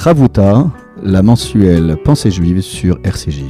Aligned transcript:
Ravuta, 0.00 0.70
la 1.02 1.22
mensuelle 1.22 1.96
Pensée 2.04 2.30
juive 2.30 2.60
sur 2.60 3.00
RCJ. 3.02 3.42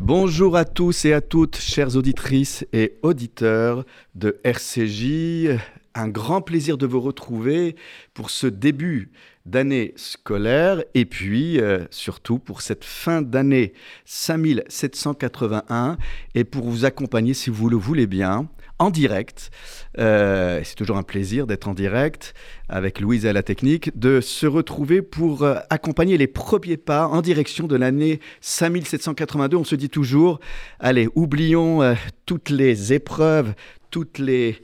Bonjour 0.00 0.56
à 0.56 0.64
tous 0.64 1.04
et 1.04 1.12
à 1.12 1.20
toutes, 1.20 1.56
chères 1.56 1.94
auditrices 1.94 2.66
et 2.72 2.94
auditeurs 3.02 3.84
de 4.14 4.40
RCJ. 4.44 5.58
Un 5.94 6.08
grand 6.08 6.40
plaisir 6.40 6.78
de 6.78 6.86
vous 6.86 7.02
retrouver 7.02 7.76
pour 8.14 8.30
ce 8.30 8.46
début 8.46 9.10
d'année 9.44 9.92
scolaire 9.96 10.82
et 10.94 11.04
puis 11.04 11.60
euh, 11.60 11.84
surtout 11.90 12.38
pour 12.38 12.62
cette 12.62 12.84
fin 12.84 13.20
d'année 13.20 13.74
5781 14.06 15.98
et 16.34 16.44
pour 16.44 16.64
vous 16.64 16.86
accompagner 16.86 17.34
si 17.34 17.50
vous 17.50 17.68
le 17.68 17.76
voulez 17.76 18.06
bien 18.06 18.48
en 18.78 18.90
direct. 18.90 19.50
Euh, 19.98 20.60
c'est 20.64 20.74
toujours 20.74 20.96
un 20.96 21.02
plaisir 21.02 21.46
d'être 21.46 21.68
en 21.68 21.74
direct 21.74 22.34
avec 22.68 23.00
Louise 23.00 23.26
à 23.26 23.32
la 23.32 23.42
technique, 23.42 23.96
de 23.98 24.20
se 24.20 24.46
retrouver 24.46 25.02
pour 25.02 25.42
euh, 25.42 25.56
accompagner 25.70 26.18
les 26.18 26.26
premiers 26.26 26.76
pas 26.76 27.06
en 27.06 27.22
direction 27.22 27.66
de 27.66 27.76
l'année 27.76 28.20
5782. 28.40 29.56
On 29.56 29.64
se 29.64 29.76
dit 29.76 29.88
toujours, 29.88 30.40
allez, 30.80 31.08
oublions 31.14 31.96
toutes 32.24 32.50
les 32.50 32.92
épreuves, 32.92 33.54
toutes 33.90 34.18
les, 34.18 34.60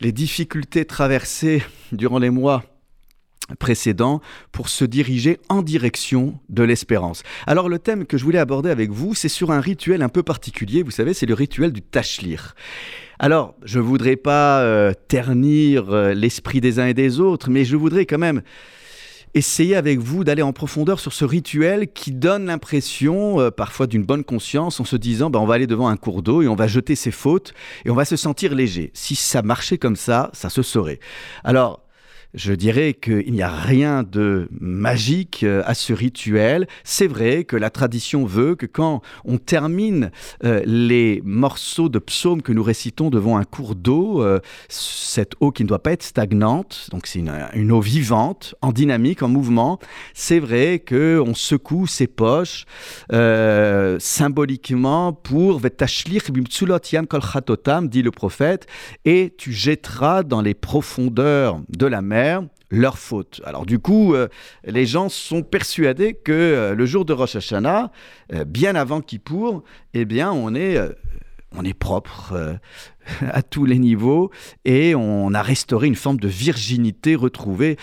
difficultés 0.00 0.84
traversées 0.84 1.62
durant 1.92 2.18
les 2.18 2.30
mois 2.30 2.64
précédent 3.60 4.20
pour 4.50 4.68
se 4.68 4.84
diriger 4.84 5.38
en 5.48 5.62
direction 5.62 6.40
de 6.48 6.64
l'espérance. 6.64 7.22
Alors 7.46 7.68
le 7.68 7.78
thème 7.78 8.06
que 8.06 8.18
je 8.18 8.24
voulais 8.24 8.40
aborder 8.40 8.70
avec 8.70 8.90
vous, 8.90 9.14
c'est 9.14 9.28
sur 9.28 9.52
un 9.52 9.60
rituel 9.60 10.02
un 10.02 10.08
peu 10.08 10.24
particulier, 10.24 10.82
vous 10.82 10.90
savez, 10.90 11.14
c'est 11.14 11.26
le 11.26 11.34
rituel 11.34 11.72
du 11.72 11.82
tachlir. 11.82 12.56
Alors, 13.24 13.54
je 13.62 13.78
ne 13.78 13.84
voudrais 13.84 14.16
pas 14.16 14.62
euh, 14.62 14.94
ternir 15.06 15.90
euh, 15.90 16.12
l'esprit 16.12 16.60
des 16.60 16.80
uns 16.80 16.86
et 16.86 16.92
des 16.92 17.20
autres, 17.20 17.50
mais 17.50 17.64
je 17.64 17.76
voudrais 17.76 18.04
quand 18.04 18.18
même 18.18 18.42
essayer 19.34 19.76
avec 19.76 20.00
vous 20.00 20.24
d'aller 20.24 20.42
en 20.42 20.52
profondeur 20.52 20.98
sur 20.98 21.12
ce 21.12 21.24
rituel 21.24 21.92
qui 21.92 22.10
donne 22.10 22.46
l'impression 22.46 23.38
euh, 23.38 23.52
parfois 23.52 23.86
d'une 23.86 24.02
bonne 24.02 24.24
conscience 24.24 24.80
en 24.80 24.84
se 24.84 24.96
disant 24.96 25.30
ben, 25.30 25.38
on 25.38 25.46
va 25.46 25.54
aller 25.54 25.68
devant 25.68 25.86
un 25.86 25.96
cours 25.96 26.24
d'eau 26.24 26.42
et 26.42 26.48
on 26.48 26.56
va 26.56 26.66
jeter 26.66 26.96
ses 26.96 27.12
fautes 27.12 27.54
et 27.84 27.90
on 27.90 27.94
va 27.94 28.04
se 28.04 28.16
sentir 28.16 28.56
léger. 28.56 28.90
Si 28.92 29.14
ça 29.14 29.42
marchait 29.42 29.78
comme 29.78 29.94
ça, 29.94 30.30
ça 30.32 30.50
se 30.50 30.62
saurait. 30.62 30.98
Alors, 31.44 31.86
je 32.34 32.52
dirais 32.54 32.94
qu'il 32.94 33.32
n'y 33.32 33.42
a 33.42 33.50
rien 33.50 34.02
de 34.02 34.48
magique 34.58 35.42
euh, 35.42 35.62
à 35.66 35.74
ce 35.74 35.92
rituel. 35.92 36.66
C'est 36.84 37.06
vrai 37.06 37.44
que 37.44 37.56
la 37.56 37.70
tradition 37.70 38.24
veut 38.24 38.54
que 38.54 38.66
quand 38.66 39.02
on 39.24 39.38
termine 39.38 40.10
euh, 40.44 40.62
les 40.64 41.20
morceaux 41.24 41.88
de 41.88 41.98
psaumes 41.98 42.42
que 42.42 42.52
nous 42.52 42.62
récitons 42.62 43.10
devant 43.10 43.36
un 43.36 43.44
cours 43.44 43.74
d'eau, 43.74 44.22
euh, 44.22 44.40
cette 44.68 45.34
eau 45.40 45.50
qui 45.50 45.62
ne 45.62 45.68
doit 45.68 45.82
pas 45.82 45.92
être 45.92 46.02
stagnante, 46.02 46.88
donc 46.90 47.06
c'est 47.06 47.22
une, 47.54 47.72
eau 47.72 47.80
vivante, 47.80 48.54
en 48.62 48.72
dynamique, 48.72 49.22
en 49.22 49.28
mouvement, 49.28 49.78
c'est 50.14 50.40
vrai 50.40 50.78
que 50.78 51.22
on 51.24 51.34
secoue 51.34 51.86
ses 51.86 52.06
poches 52.06 52.64
symboliquement 53.98 55.12
pour 55.12 55.60
dit 57.88 58.02
le 58.02 58.10
prophète, 58.10 58.66
et 59.04 59.34
tu 59.36 59.52
jetteras 59.52 60.22
dans 60.22 60.40
les 60.40 60.54
profondeurs 60.54 61.60
de 61.68 61.86
la 61.86 62.02
mer 62.02 62.21
leur 62.72 62.98
faute. 62.98 63.40
Alors 63.44 63.66
du 63.66 63.78
coup, 63.78 64.14
euh, 64.14 64.28
les 64.64 64.86
gens 64.86 65.08
sont 65.08 65.42
persuadés 65.42 66.14
que 66.14 66.32
euh, 66.32 66.74
le 66.74 66.86
jour 66.86 67.04
de 67.04 67.12
Rosh 67.12 67.36
Hashanah, 67.36 67.92
euh, 68.32 68.44
bien 68.44 68.74
avant 68.74 69.02
Kippour, 69.02 69.62
eh 69.92 70.06
bien, 70.06 70.32
on 70.32 70.54
est, 70.54 70.80
on 71.54 71.64
est 71.64 71.74
propre 71.74 72.58
à 73.30 73.42
tous 73.42 73.66
les 73.66 73.78
niveaux 73.78 74.30
et 74.64 74.94
on 74.94 75.34
a 75.34 75.42
restauré 75.42 75.86
une 75.86 75.94
forme 75.94 76.18
de 76.18 76.28
virginité 76.28 77.14
retrouvée. 77.14 77.76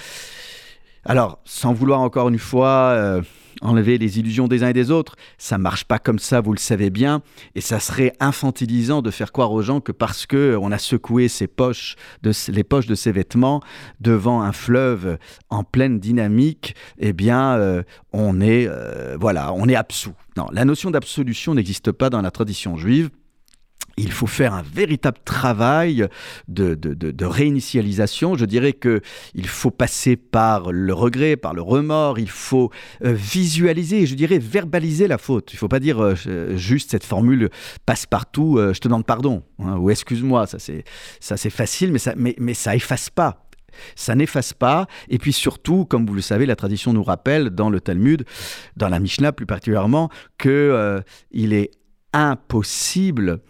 Alors, 1.06 1.40
sans 1.45 1.72
vouloir 1.72 2.02
encore 2.02 2.28
une 2.30 2.40
fois 2.40 3.22
enlever 3.62 3.98
les 3.98 4.20
illusions 4.20 4.48
des 4.48 4.64
uns 4.64 4.70
et 4.70 4.74
des 4.74 4.92
autres. 4.92 5.16
Ça 5.38 5.58
marche 5.58 5.86
pas 5.86 6.00
comme 6.00 6.20
ça, 6.20 6.42
vous 6.42 6.54
le 6.54 6.60
savez 6.60 6.89
bien, 6.89 7.22
et 7.56 7.61
ça 7.61 7.80
serait 7.80 8.14
infantilisant 8.20 9.02
de 9.02 9.11
faire 9.11 9.32
croire 9.32 9.52
aux 9.52 9.61
gens 9.61 9.82
que 9.82 9.92
parce 9.92 10.26
que 10.26 10.58
on 10.60 10.72
a 10.72 10.78
secoué 10.78 11.28
poches, 11.48 11.95
les 12.48 12.64
poches 12.64 12.88
de 12.88 12.95
ses 12.95 13.11
vêtements 13.11 13.61
devant 14.00 14.42
un 14.42 14.52
fleuve 14.52 15.17
en 15.50 15.64
pleine 15.64 16.00
dynamique, 16.00 16.76
eh 17.00 17.14
bien, 17.14 17.56
euh, 17.56 17.83
on 18.14 18.42
est, 18.42 18.67
euh, 18.67 19.17
voilà, 19.20 19.54
on 19.54 19.67
est 19.67 19.76
absous. 19.76 20.14
Non, 20.38 20.48
la 20.52 20.66
notion 20.66 20.92
d'absolution 20.92 21.54
n'existe 21.54 21.92
pas 21.92 22.10
dans 22.10 22.22
la 22.22 22.32
tradition 22.32 22.78
juive 22.78 23.10
il 23.99 24.11
faut 24.11 24.27
faire 24.27 24.54
un 24.54 24.61
véritable 24.61 25.17
travail 25.26 26.08
de, 26.48 27.26
réinitialisation. 27.26 28.36
Je 28.36 28.45
dirais 28.45 28.73
que 28.73 29.02
il 29.36 29.48
faut 29.48 29.71
passer 29.71 30.15
par 30.15 30.71
le 30.71 30.93
regret, 30.93 31.36
par 31.36 31.54
le 31.54 31.61
remords. 31.61 32.17
Il 32.17 32.30
faut 32.30 32.71
euh, 33.04 33.14
visualiser, 33.14 34.05
je 34.05 34.15
dirais 34.15 34.39
verbaliser 34.39 35.08
la 35.08 35.17
faute. 35.17 35.52
Il 35.52 35.55
ne 35.55 35.59
faut 35.59 35.67
pas 35.67 35.80
dire 35.80 36.02
euh, 36.02 36.15
juste 36.55 36.92
cette 36.92 37.04
formule 37.04 37.49
passe 37.86 38.05
partout. 38.05 38.58
Euh, 38.58 38.73
je 38.73 38.80
te 38.80 38.88
demande 38.88 39.05
pardon 39.05 39.43
hein, 39.59 39.76
ou 39.77 39.89
excuse-moi. 39.89 40.48
Ça 40.48 40.58
c'est 40.59 41.49
facile, 41.49 41.92
mais 41.92 41.99
ça 41.99 42.14
mais, 42.15 42.36
mais 42.39 42.54
ça 42.54 42.76
efface 42.76 43.09
pas. 43.09 43.45
Ça 43.95 44.15
n'efface 44.15 44.54
pas. 44.54 44.88
Et 45.09 45.20
puis 45.20 45.32
surtout, 45.32 45.86
comme 45.86 46.05
vous 46.05 46.15
le 46.15 46.21
savez, 46.21 46.45
la 46.45 46.55
tradition 46.55 46.92
nous 46.93 47.04
rappelle 47.04 47.49
dans 47.49 47.70
le 47.70 47.80
Talmud, 47.80 48.26
dans 48.76 48.89
la 48.89 48.99
Mishnah 48.99 49.32
plus 49.32 49.45
particulièrement, 49.45 50.09
que 50.38 51.02
il 51.32 51.54
est 51.54 51.71
impossible 52.14 53.42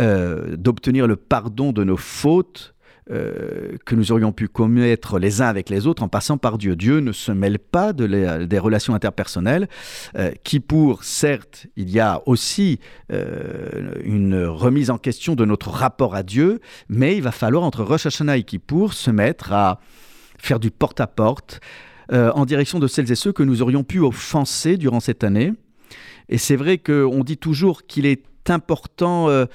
euh, 0.00 0.56
d'obtenir 0.56 1.08
le 1.08 1.16
pardon 1.16 1.72
de 1.72 1.82
nos 1.82 1.96
fautes 1.96 2.74
euh, 3.10 3.76
que 3.84 3.96
nous 3.96 4.12
aurions 4.12 4.30
pu 4.30 4.46
commettre 4.46 5.18
les 5.18 5.42
uns 5.42 5.46
avec 5.46 5.70
les 5.70 5.88
autres 5.88 6.04
en 6.04 6.08
passant 6.08 6.38
par 6.38 6.56
Dieu. 6.56 6.76
Dieu 6.76 7.00
ne 7.00 7.10
se 7.10 7.32
mêle 7.32 7.58
pas 7.58 7.92
de 7.92 8.44
des 8.44 8.58
relations 8.60 8.94
interpersonnelles, 8.94 9.68
euh, 10.16 10.30
qui 10.44 10.60
pour, 10.60 11.02
certes, 11.02 11.66
il 11.76 11.90
y 11.90 11.98
a 11.98 12.22
aussi 12.26 12.78
une 13.10 14.44
remise 14.44 14.90
en 14.90 14.98
question 14.98 15.34
de 15.34 15.44
notre 15.44 15.70
rapport 15.70 16.14
à 16.14 16.22
Dieu, 16.22 16.60
mais 16.88 17.16
il 17.16 17.22
va 17.22 17.32
falloir 17.32 17.64
entre 17.64 17.82
Rosh 17.82 18.06
Hashanah 18.06 18.36
et 18.36 18.44
Kippour 18.44 18.92
se 18.92 19.10
mettre 19.10 19.52
à 19.52 19.80
faire 20.38 20.60
du 20.60 20.70
porte-à-porte 20.70 21.60
en 22.12 22.46
direction 22.46 22.78
de 22.78 22.86
celles 22.86 23.10
et 23.10 23.16
ceux 23.16 23.32
que 23.32 23.42
nous 23.42 23.62
aurions 23.62 23.82
pu 23.82 23.98
offenser 23.98 24.76
durant 24.76 25.00
cette 25.00 25.24
année. 25.24 25.52
Et 26.28 26.38
c'est 26.38 26.56
vrai 26.56 26.78
qu'on 26.78 27.24
dit 27.24 27.38
toujours 27.38 27.86
qu'il 27.86 28.06
est 28.06 28.22
important 28.50 29.28
euh, 29.28 29.46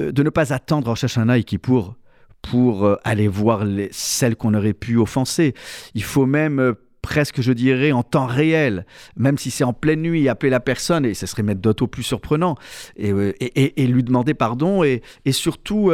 euh, 0.00 0.12
de 0.12 0.22
ne 0.22 0.30
pas 0.30 0.52
attendre 0.52 0.88
Rosh 0.88 1.04
Hashanah 1.04 1.38
et 1.38 1.58
pour 1.58 1.96
pour 2.40 2.84
euh, 2.84 2.96
aller 3.04 3.28
voir 3.28 3.64
les, 3.64 3.88
celles 3.92 4.36
qu'on 4.36 4.54
aurait 4.54 4.72
pu 4.72 4.96
offenser. 4.96 5.54
Il 5.94 6.02
faut 6.02 6.26
même 6.26 6.74
presque, 7.00 7.40
je 7.40 7.52
dirais, 7.52 7.92
en 7.92 8.02
temps 8.02 8.26
réel, 8.26 8.84
même 9.16 9.38
si 9.38 9.50
c'est 9.50 9.64
en 9.64 9.72
pleine 9.72 10.02
nuit, 10.02 10.28
appeler 10.28 10.50
la 10.50 10.60
personne, 10.60 11.04
et 11.04 11.14
ce 11.14 11.26
serait 11.26 11.42
mettre 11.44 11.60
d'autres 11.60 11.86
plus 11.86 12.02
surprenant, 12.02 12.56
et, 12.96 13.12
et, 13.40 13.86
lui 13.86 14.02
demander 14.04 14.34
pardon, 14.34 14.84
et, 14.84 15.02
surtout 15.30 15.92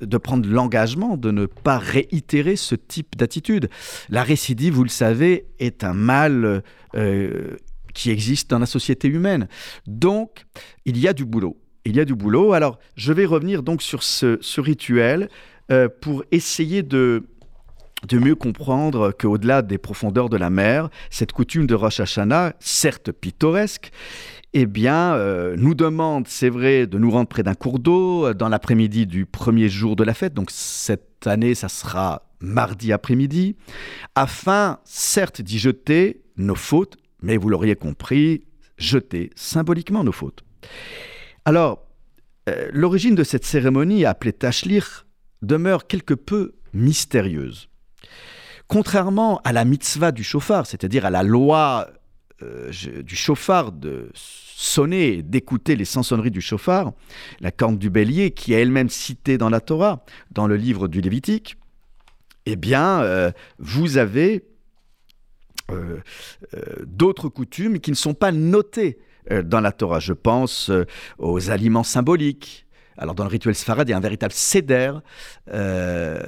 de 0.00 0.18
prendre 0.18 0.48
l'engagement 0.48 1.16
de 1.16 1.30
ne 1.30 1.46
pas 1.46 1.78
réitérer 1.78 2.56
ce 2.56 2.74
type 2.74 3.16
d'attitude. 3.16 3.68
La 4.08 4.24
récidive, 4.24 4.74
vous 4.74 4.84
le 4.84 4.88
savez, 4.88 5.46
est 5.60 5.84
un 5.84 5.94
mal 5.94 6.62
qui 7.94 8.10
existe 8.10 8.50
dans 8.50 8.58
la 8.58 8.66
société 8.66 9.08
humaine. 9.08 9.48
Donc, 9.86 10.44
il 10.84 10.98
y 10.98 11.08
a 11.08 11.12
du 11.12 11.24
boulot. 11.24 11.56
Il 11.86 11.96
y 11.96 12.00
a 12.00 12.04
du 12.04 12.14
boulot. 12.14 12.52
Alors, 12.52 12.78
je 12.96 13.12
vais 13.12 13.24
revenir 13.24 13.62
donc 13.62 13.82
sur 13.82 14.02
ce, 14.02 14.60
rituel 14.60 15.28
euh, 15.70 15.88
pour 16.00 16.24
essayer 16.30 16.82
de, 16.82 17.24
mieux 18.12 18.34
comprendre 18.34 19.12
qu'au-delà 19.12 19.62
des 19.62 19.78
profondeurs 19.78 20.28
de 20.28 20.36
la 20.36 20.50
mer, 20.50 20.90
cette 21.10 21.32
coutume 21.32 21.66
de 21.66 21.74
Rosh 21.74 22.00
Hashanah, 22.00 22.54
certes 22.60 23.12
pittoresque, 23.12 23.90
eh 24.56 24.66
bien, 24.66 25.14
euh, 25.14 25.56
nous 25.58 25.74
demande, 25.74 26.28
c'est 26.28 26.48
vrai, 26.48 26.86
de 26.86 26.96
nous 26.96 27.10
rendre 27.10 27.28
près 27.28 27.42
d'un 27.42 27.54
cours 27.54 27.80
d'eau 27.80 28.26
euh, 28.26 28.34
dans 28.34 28.48
l'après-midi 28.48 29.04
du 29.04 29.26
premier 29.26 29.68
jour 29.68 29.96
de 29.96 30.04
la 30.04 30.14
fête. 30.14 30.32
Donc, 30.32 30.50
cette 30.52 31.26
année, 31.26 31.54
ça 31.54 31.68
sera 31.68 32.22
mardi 32.40 32.92
après-midi, 32.92 33.56
afin, 34.14 34.78
certes, 34.84 35.42
d'y 35.42 35.58
jeter 35.58 36.22
nos 36.36 36.54
fautes, 36.54 36.96
mais 37.24 37.36
vous 37.38 37.48
l'auriez 37.48 37.74
compris, 37.74 38.44
jeter 38.76 39.30
symboliquement 39.34 40.04
nos 40.04 40.12
fautes. 40.12 40.44
Alors, 41.44 41.86
euh, 42.48 42.68
l'origine 42.72 43.14
de 43.14 43.24
cette 43.24 43.44
cérémonie 43.44 44.04
appelée 44.04 44.32
Tachlir 44.32 45.06
demeure 45.42 45.86
quelque 45.86 46.14
peu 46.14 46.52
mystérieuse. 46.74 47.68
Contrairement 48.68 49.40
à 49.44 49.52
la 49.52 49.64
mitzvah 49.64 50.12
du 50.12 50.24
chauffard, 50.24 50.66
c'est-à-dire 50.66 51.06
à 51.06 51.10
la 51.10 51.22
loi 51.22 51.88
euh, 52.42 52.70
du 53.02 53.16
chauffard 53.16 53.72
de 53.72 54.10
sonner 54.14 55.14
et 55.14 55.22
d'écouter 55.22 55.76
les 55.76 55.84
sonneries 55.84 56.30
du 56.30 56.40
chauffard, 56.40 56.92
la 57.40 57.50
corne 57.50 57.78
du 57.78 57.90
bélier 57.90 58.32
qui 58.32 58.52
est 58.52 58.60
elle-même 58.60 58.88
citée 58.88 59.38
dans 59.38 59.50
la 59.50 59.60
Torah, 59.60 60.04
dans 60.30 60.46
le 60.46 60.56
livre 60.56 60.88
du 60.88 61.00
Lévitique, 61.00 61.56
eh 62.46 62.56
bien, 62.56 63.00
euh, 63.02 63.30
vous 63.58 63.96
avez 63.96 64.44
euh, 65.70 65.98
euh, 66.54 66.60
d'autres 66.86 67.28
coutumes 67.28 67.80
qui 67.80 67.90
ne 67.90 67.96
sont 67.96 68.14
pas 68.14 68.32
notées 68.32 68.98
euh, 69.30 69.42
dans 69.42 69.60
la 69.60 69.72
Torah. 69.72 70.00
Je 70.00 70.12
pense 70.12 70.70
aux 71.18 71.50
aliments 71.50 71.84
symboliques, 71.84 72.64
alors 72.96 73.14
dans 73.14 73.24
le 73.24 73.30
rituel 73.30 73.54
Sfarad, 73.54 73.88
il 73.88 73.90
y 73.90 73.94
a 73.94 73.96
un 73.96 74.00
véritable. 74.00 74.32
Euh, 75.52 76.20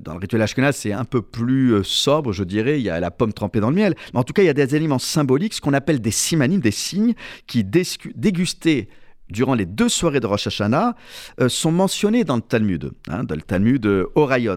dans 0.00 0.14
le 0.14 0.18
rituel 0.18 0.42
Ashkenaz, 0.42 0.72
c'est 0.76 0.92
un 0.92 1.04
peu 1.04 1.22
plus 1.22 1.72
euh, 1.72 1.82
sobre, 1.82 2.32
je 2.32 2.44
dirais. 2.44 2.78
Il 2.78 2.84
y 2.84 2.90
a 2.90 3.00
la 3.00 3.10
pomme 3.10 3.32
trempée 3.32 3.60
dans 3.60 3.70
le 3.70 3.76
miel. 3.76 3.94
Mais 4.12 4.20
en 4.20 4.24
tout 4.24 4.32
cas, 4.32 4.42
il 4.42 4.46
y 4.46 4.50
a 4.50 4.54
des 4.54 4.74
aliments 4.74 4.98
symboliques, 4.98 5.54
ce 5.54 5.60
qu'on 5.60 5.74
appelle 5.74 6.00
des 6.00 6.10
simanim, 6.10 6.60
des 6.60 6.70
signes, 6.70 7.14
qui 7.46 7.64
dégustés 7.64 8.88
durant 9.28 9.54
les 9.54 9.66
deux 9.66 9.88
soirées 9.88 10.20
de 10.20 10.26
Rosh 10.26 10.46
Hashanah 10.46 10.94
euh, 11.40 11.48
sont 11.48 11.72
mentionnés 11.72 12.24
dans 12.24 12.36
le 12.36 12.42
Talmud, 12.42 12.92
hein, 13.08 13.24
dans 13.24 13.34
le 13.34 13.42
Talmud 13.42 13.84
Horayot. 14.14 14.56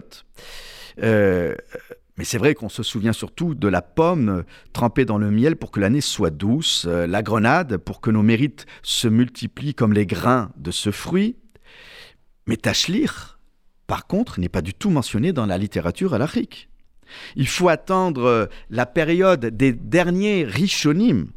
Mais 2.18 2.24
c'est 2.24 2.38
vrai 2.38 2.54
qu'on 2.54 2.68
se 2.68 2.82
souvient 2.82 3.12
surtout 3.12 3.54
de 3.54 3.68
la 3.68 3.82
pomme 3.82 4.44
trempée 4.72 5.04
dans 5.04 5.18
le 5.18 5.30
miel 5.30 5.56
pour 5.56 5.70
que 5.70 5.80
l'année 5.80 6.00
soit 6.00 6.30
douce, 6.30 6.86
la 6.86 7.22
grenade 7.22 7.76
pour 7.76 8.00
que 8.00 8.10
nos 8.10 8.22
mérites 8.22 8.66
se 8.82 9.06
multiplient 9.06 9.74
comme 9.74 9.92
les 9.92 10.06
grains 10.06 10.50
de 10.56 10.70
ce 10.70 10.90
fruit, 10.90 11.36
mais 12.46 12.56
Tachlir, 12.56 13.38
par 13.86 14.06
contre, 14.06 14.40
n'est 14.40 14.48
pas 14.48 14.62
du 14.62 14.74
tout 14.74 14.90
mentionné 14.90 15.32
dans 15.32 15.46
la 15.46 15.58
littérature 15.58 16.14
halachique. 16.14 16.68
Il 17.36 17.48
faut 17.48 17.68
attendre 17.68 18.24
euh, 18.24 18.46
la 18.70 18.86
période 18.86 19.46
des 19.46 19.72
derniers 19.72 20.44
Rishonim 20.44 21.28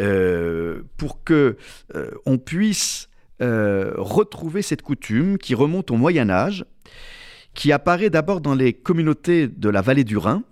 euh, 0.00 0.82
pour 0.96 1.24
que 1.24 1.56
euh, 1.94 2.10
on 2.26 2.38
puisse 2.38 3.08
retrouver 3.40 4.62
cette 4.62 4.80
coutume 4.80 5.36
qui 5.36 5.54
remonte 5.54 5.90
au 5.90 5.96
Moyen 5.96 6.30
Âge, 6.30 6.64
qui 7.54 7.72
apparaît 7.72 8.10
d'abord 8.10 8.40
dans 8.40 8.54
les 8.54 8.72
communautés 8.72 9.48
de 9.48 9.68
la 9.68 9.80
vallée 9.80 10.04
du 10.04 10.16
Rhin, 10.16 10.42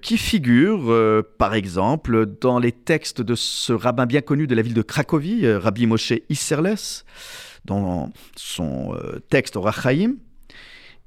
qui 0.00 0.16
figure, 0.16 1.24
par 1.36 1.54
exemple, 1.54 2.24
dans 2.40 2.58
les 2.58 2.72
textes 2.72 3.20
de 3.20 3.34
ce 3.34 3.74
rabbin 3.74 4.06
bien 4.06 4.22
connu 4.22 4.46
de 4.46 4.54
la 4.54 4.62
ville 4.62 4.72
de 4.74 4.82
Cracovie, 4.82 5.52
Rabbi 5.52 5.86
Moshe 5.86 6.14
Isserles, 6.30 7.04
dans 7.68 8.10
son 8.36 8.94
euh, 8.94 9.20
texte 9.28 9.56
Rachaim. 9.56 10.14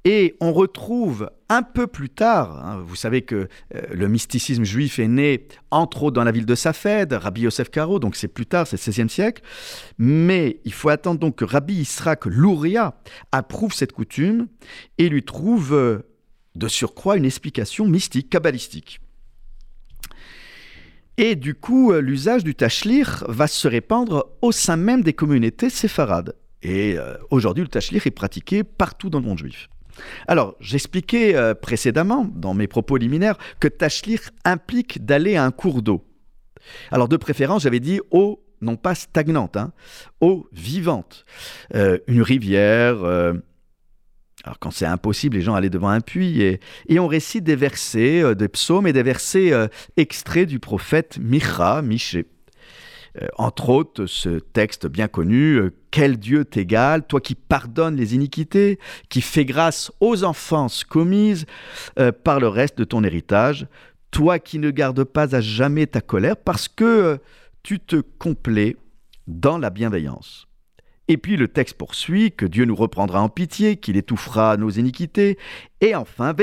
Et 0.03 0.35
on 0.39 0.51
retrouve 0.51 1.29
un 1.47 1.61
peu 1.61 1.85
plus 1.85 2.09
tard, 2.09 2.65
hein, 2.65 2.83
vous 2.83 2.95
savez 2.95 3.21
que 3.21 3.47
euh, 3.75 3.81
le 3.91 4.07
mysticisme 4.07 4.63
juif 4.63 4.97
est 4.97 5.07
né 5.07 5.47
entre 5.69 6.03
autres 6.03 6.15
dans 6.15 6.23
la 6.23 6.31
ville 6.31 6.47
de 6.47 6.55
Safed, 6.55 7.13
Rabbi 7.13 7.41
Yosef 7.41 7.69
Karo, 7.69 7.99
donc 7.99 8.15
c'est 8.15 8.27
plus 8.27 8.47
tard, 8.47 8.65
c'est 8.65 8.83
le 8.83 8.91
XVIe 8.91 9.09
siècle. 9.09 9.43
Mais 9.99 10.59
il 10.65 10.73
faut 10.73 10.89
attendre 10.89 11.19
donc 11.19 11.35
que 11.35 11.45
Rabbi 11.45 11.75
Israq 11.75 12.25
Louria 12.25 12.95
approuve 13.31 13.73
cette 13.73 13.91
coutume 13.91 14.47
et 14.97 15.07
lui 15.07 15.23
trouve 15.23 15.73
euh, 15.73 15.99
de 16.55 16.67
surcroît 16.67 17.17
une 17.17 17.25
explication 17.25 17.87
mystique, 17.87 18.29
kabbalistique. 18.29 19.01
Et 21.17 21.35
du 21.35 21.53
coup, 21.53 21.93
l'usage 21.93 22.43
du 22.43 22.55
tachlir 22.55 23.23
va 23.27 23.45
se 23.45 23.67
répandre 23.67 24.31
au 24.41 24.51
sein 24.51 24.77
même 24.77 25.03
des 25.03 25.13
communautés 25.13 25.69
séfarades. 25.69 26.35
Et 26.63 26.97
euh, 26.97 27.15
aujourd'hui, 27.29 27.63
le 27.63 27.69
tachlir 27.69 28.07
est 28.07 28.11
pratiqué 28.11 28.63
partout 28.63 29.09
dans 29.09 29.19
le 29.19 29.25
monde 29.25 29.37
juif. 29.37 29.67
Alors, 30.27 30.55
j'expliquais 30.59 31.35
euh, 31.35 31.53
précédemment, 31.53 32.27
dans 32.33 32.53
mes 32.53 32.67
propos 32.67 32.97
liminaires, 32.97 33.37
que 33.59 33.67
tachlir 33.67 34.19
implique 34.45 35.05
d'aller 35.05 35.35
à 35.35 35.45
un 35.45 35.51
cours 35.51 35.81
d'eau. 35.81 36.03
Alors, 36.91 37.07
de 37.07 37.17
préférence, 37.17 37.63
j'avais 37.63 37.79
dit 37.79 37.99
eau 38.11 38.43
non 38.61 38.75
pas 38.75 38.93
stagnante, 38.93 39.57
hein, 39.57 39.73
eau 40.19 40.47
vivante. 40.51 41.25
Euh, 41.73 41.97
une 42.07 42.21
rivière. 42.21 43.03
alors, 44.43 44.59
quand 44.59 44.71
c'est 44.71 44.85
impossible, 44.85 45.37
les 45.37 45.41
gens 45.41 45.55
allaient 45.55 45.71
devant 45.71 45.89
un 45.89 46.01
puits 46.01 46.41
et, 46.41 46.59
et 46.87 46.99
on 46.99 47.07
récite 47.07 47.43
des 47.43 47.55
versets, 47.55 48.35
des 48.35 48.47
psaumes 48.47 48.85
et 48.85 48.93
des 48.93 49.03
versets 49.03 49.51
extraits 49.97 50.47
du 50.47 50.59
prophète 50.59 51.17
Micha, 51.19 51.81
Miché. 51.81 52.27
Euh, 53.19 53.27
entre 53.37 53.69
autres, 53.69 54.05
ce 54.05 54.39
texte 54.39 54.87
bien 54.87 55.07
connu, 55.07 55.55
euh, 55.55 55.73
Quel 55.91 56.17
Dieu 56.17 56.45
t'égale, 56.45 57.05
toi 57.05 57.19
qui 57.19 57.35
pardonnes 57.35 57.95
les 57.95 58.15
iniquités, 58.15 58.79
qui 59.09 59.21
fais 59.21 59.45
grâce 59.45 59.91
aux 59.99 60.23
enfances 60.23 60.83
commises 60.83 61.45
euh, 61.99 62.11
par 62.11 62.39
le 62.39 62.47
reste 62.47 62.77
de 62.77 62.83
ton 62.83 63.03
héritage, 63.03 63.67
toi 64.11 64.39
qui 64.39 64.59
ne 64.59 64.71
gardes 64.71 65.03
pas 65.03 65.35
à 65.35 65.41
jamais 65.41 65.87
ta 65.87 66.01
colère, 66.01 66.37
parce 66.37 66.67
que 66.67 67.19
tu 67.63 67.79
te 67.79 67.97
complais 67.97 68.77
dans 69.27 69.57
la 69.57 69.69
bienveillance. 69.69 70.47
Et 71.07 71.17
puis 71.17 71.35
le 71.35 71.49
texte 71.49 71.77
poursuit 71.77 72.31
que 72.31 72.45
Dieu 72.45 72.63
nous 72.63 72.75
reprendra 72.75 73.21
en 73.21 73.27
pitié, 73.27 73.75
qu'il 73.75 73.97
étouffera 73.97 74.55
nos 74.55 74.69
iniquités, 74.69 75.37
et 75.81 75.93
enfin, 75.95 76.33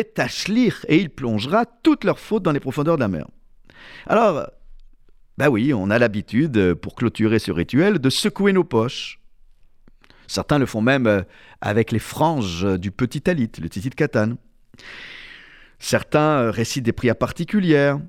lire 0.48 0.84
et 0.88 0.98
il 0.98 1.08
plongera 1.08 1.64
toutes 1.64 2.04
leurs 2.04 2.18
fautes 2.18 2.42
dans 2.42 2.52
les 2.52 2.60
profondeurs 2.60 2.96
de 2.96 3.00
la 3.00 3.08
mer. 3.08 3.26
Alors, 4.06 4.50
ben 5.38 5.48
oui, 5.48 5.72
on 5.72 5.88
a 5.88 6.00
l'habitude, 6.00 6.56
euh, 6.56 6.74
pour 6.74 6.96
clôturer 6.96 7.38
ce 7.38 7.52
rituel, 7.52 8.00
de 8.00 8.10
secouer 8.10 8.52
nos 8.52 8.64
poches. 8.64 9.20
Certains 10.26 10.58
le 10.58 10.66
font 10.66 10.80
même 10.80 11.06
euh, 11.06 11.22
avec 11.60 11.92
les 11.92 12.00
franges 12.00 12.66
du 12.76 12.90
petit 12.90 13.22
talit, 13.22 13.48
le 13.60 13.68
titit 13.68 13.90
katan. 13.90 14.32
Certains 15.78 16.40
euh, 16.40 16.50
récitent 16.50 16.82
des 16.82 16.92
prières 16.92 17.14
particulières. 17.16 18.00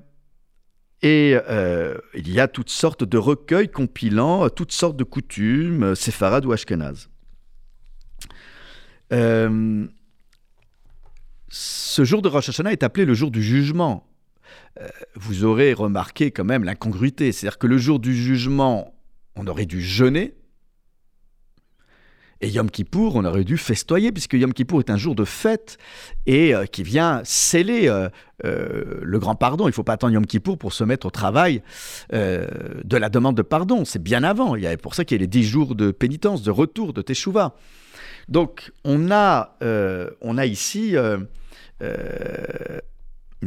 Et 1.02 1.34
il 2.14 2.30
y 2.30 2.40
a 2.40 2.46
toutes 2.46 2.68
sortes 2.68 3.04
de 3.04 3.16
recueils 3.16 3.70
compilant 3.70 4.50
toutes 4.50 4.72
sortes 4.72 4.98
de 4.98 5.04
coutumes, 5.04 5.94
séfarades 5.94 6.44
ou 6.44 6.52
ashkenazes. 6.52 7.08
ce 9.10 9.88
jour 12.04 12.20
de 12.20 12.28
Rosh 12.28 12.50
Hashanah 12.50 12.72
est 12.72 12.82
appelé 12.82 13.06
le 13.06 13.14
jour 13.14 13.30
du 13.30 13.42
jugement. 13.42 14.09
Euh, 14.80 14.88
vous 15.14 15.44
aurez 15.44 15.72
remarqué 15.72 16.30
quand 16.30 16.44
même 16.44 16.64
l'incongruité. 16.64 17.32
C'est-à-dire 17.32 17.58
que 17.58 17.66
le 17.66 17.78
jour 17.78 17.98
du 17.98 18.14
jugement, 18.14 18.94
on 19.36 19.46
aurait 19.46 19.66
dû 19.66 19.82
jeûner. 19.82 20.34
Et 22.42 22.48
Yom 22.48 22.70
Kippour, 22.70 23.16
on 23.16 23.24
aurait 23.26 23.44
dû 23.44 23.58
festoyer, 23.58 24.12
puisque 24.12 24.32
Yom 24.32 24.54
Kippour 24.54 24.80
est 24.80 24.88
un 24.88 24.96
jour 24.96 25.14
de 25.14 25.26
fête 25.26 25.76
et 26.24 26.54
euh, 26.54 26.64
qui 26.64 26.82
vient 26.82 27.20
sceller 27.22 27.88
euh, 27.88 28.08
le 28.42 29.18
grand 29.18 29.34
pardon. 29.34 29.64
Il 29.64 29.70
ne 29.70 29.74
faut 29.74 29.82
pas 29.82 29.92
attendre 29.92 30.14
Yom 30.14 30.24
Kippour 30.24 30.56
pour 30.56 30.72
se 30.72 30.82
mettre 30.82 31.06
au 31.06 31.10
travail 31.10 31.62
de 32.12 32.96
la 32.96 33.10
demande 33.10 33.36
de 33.36 33.42
pardon. 33.42 33.84
C'est 33.84 34.02
bien 34.02 34.22
avant. 34.22 34.54
Il 34.54 34.62
y 34.62 34.66
a 34.66 34.74
pour 34.78 34.94
ça 34.94 35.04
qu'il 35.04 35.16
y 35.16 35.18
a 35.18 35.22
les 35.22 35.26
dix 35.26 35.44
jours 35.44 35.74
de 35.74 35.90
pénitence, 35.90 36.42
de 36.42 36.50
retour, 36.50 36.94
de 36.94 37.02
Teshuvah. 37.02 37.54
Donc, 38.28 38.72
on 38.84 39.10
a, 39.10 39.58
on 40.22 40.38
a 40.38 40.46
ici 40.46 40.96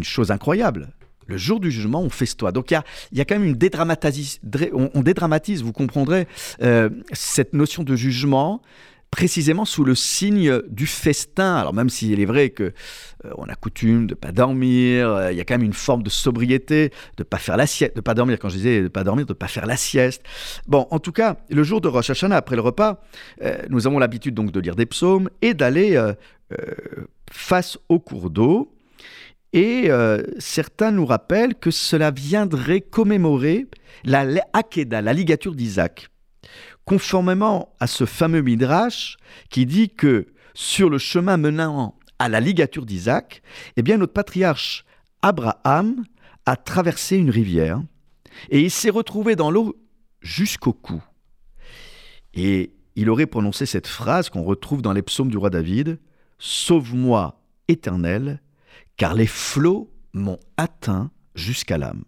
chose 0.04 0.32
incroyable. 0.32 0.94
Le 1.28 1.38
jour 1.38 1.60
du 1.60 1.72
jugement, 1.72 2.02
on 2.02 2.10
festoie. 2.10 2.52
Donc 2.52 2.72
il 2.72 2.82
y 3.12 3.22
a, 3.22 3.26
quand 3.26 3.36
même 3.36 3.46
une 3.46 3.56
dédramatisation. 3.56 4.42
On, 4.74 5.02
dédramatise, 5.02 5.64
vous 5.64 5.74
comprendrez, 5.74 6.28
euh, 6.62 6.90
cette 7.12 7.54
notion 7.54 7.84
de 7.84 7.96
jugement 7.96 8.62
précisément 9.10 9.64
sous 9.64 9.84
le 9.84 9.94
signe 9.94 10.60
du 10.70 10.88
festin. 10.88 11.56
Alors 11.56 11.74
même 11.74 11.90
s'il 11.90 12.20
est 12.20 12.26
vrai 12.26 12.50
que 12.50 12.64
euh, 13.26 13.32
on 13.38 13.44
a 13.44 13.54
coutume 13.54 14.08
de 14.08 14.16
pas 14.16 14.32
dormir, 14.32 15.08
euh, 15.08 15.32
il 15.32 15.38
y 15.38 15.42
a 15.42 15.46
quand 15.46 15.54
même 15.54 15.64
une 15.64 15.74
forme 15.74 16.02
de 16.02 16.10
sobriété, 16.10 16.92
de 17.18 17.24
pas 17.24 17.38
faire 17.38 17.56
la 17.56 17.68
sieste, 17.68 17.96
de 17.96 18.02
pas 18.02 18.16
dormir. 18.16 18.40
Quand 18.40 18.50
je 18.50 18.56
disais 18.56 18.82
de 18.82 18.88
pas 18.88 19.04
dormir, 19.04 19.28
de 19.28 19.34
pas 19.34 19.48
faire 19.48 19.68
la 19.68 19.78
sieste. 19.78 20.24
Bon, 20.66 20.88
en 20.90 20.98
tout 20.98 21.12
cas, 21.12 21.38
le 21.52 21.64
jour 21.64 21.80
de 21.80 21.88
Rosh 21.88 22.10
Hashanah 22.10 22.38
après 22.38 22.56
le 22.56 22.64
repas, 22.64 23.04
nous 23.70 23.86
avons 23.86 24.00
l'habitude 24.00 24.34
donc 24.34 24.52
de 24.52 24.60
lire 24.60 24.76
des 24.76 24.88
psaumes 24.88 25.30
et 25.44 25.54
d'aller 25.54 25.96
face 27.30 27.78
au 27.90 28.00
cours 28.00 28.32
d'eau 28.32 28.74
et 29.54 29.92
euh, 29.92 30.24
certains 30.40 30.92
nous 30.92 31.06
rappellent 31.06 31.56
que 31.56 31.72
cela 31.72 32.12
viendrait 32.12 32.82
commémorer 32.82 33.68
la 34.04 34.26
Hakeda, 34.52 35.02
la 35.02 35.14
ligature 35.14 35.56
d'Isaac. 35.56 36.10
Conformément 36.86 37.74
à 37.80 37.88
ce 37.88 38.06
fameux 38.06 38.42
Midrash 38.42 39.16
qui 39.50 39.66
dit 39.66 39.90
que 39.90 40.28
sur 40.54 40.90
le 40.90 40.98
chemin 40.98 41.38
menant 41.38 41.98
à 42.20 42.30
la 42.30 42.40
ligature 42.40 42.86
d'Isaac, 42.86 43.42
eh 43.78 43.84
bien 43.84 43.98
notre 43.98 44.14
patriarche 44.14 44.86
Abraham 45.22 46.04
a 46.46 46.56
traversé 46.56 47.16
une 47.16 47.30
rivière 47.30 47.82
et 48.50 48.60
il 48.60 48.72
s'est 48.72 48.90
retrouvé 48.90 49.36
dans 49.36 49.52
l'eau 49.52 49.78
jusqu'au 50.22 50.74
cou. 50.74 51.02
Et 52.34 52.74
il 52.96 53.10
aurait 53.10 53.28
prononcé 53.28 53.66
cette 53.66 53.88
phrase 53.88 54.30
qu'on 54.30 54.44
retrouve 54.44 54.82
dans 54.82 54.94
les 54.94 55.02
psaumes 55.04 55.30
du 55.30 55.38
roi 55.38 55.50
David 55.50 56.00
Sauve-moi, 56.40 57.40
Éternel, 57.70 58.42
car 58.98 59.14
les 59.14 59.28
flots 59.28 59.92
m'ont 60.14 60.40
atteint 60.58 61.12
jusqu'à 61.36 61.78
l'âme. 61.78 62.04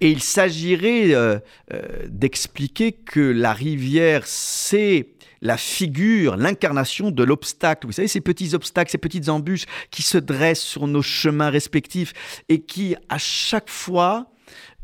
Et 0.00 0.10
il 0.10 0.20
s'agirait 0.20 1.14
euh, 1.14 1.38
euh, 1.72 1.82
d'expliquer 2.08 2.92
que 2.92 3.20
la 3.20 3.52
rivière, 3.52 4.26
c'est 4.26 5.10
la 5.42 5.56
figure, 5.56 6.36
l'incarnation 6.36 7.10
de 7.10 7.22
l'obstacle. 7.22 7.86
Vous 7.86 7.92
savez, 7.92 8.08
ces 8.08 8.20
petits 8.20 8.54
obstacles, 8.54 8.90
ces 8.90 8.98
petites 8.98 9.28
embûches 9.28 9.66
qui 9.90 10.02
se 10.02 10.18
dressent 10.18 10.62
sur 10.62 10.88
nos 10.88 11.02
chemins 11.02 11.50
respectifs 11.50 12.12
et 12.48 12.64
qui, 12.64 12.96
à 13.08 13.18
chaque 13.18 13.70
fois, 13.70 14.32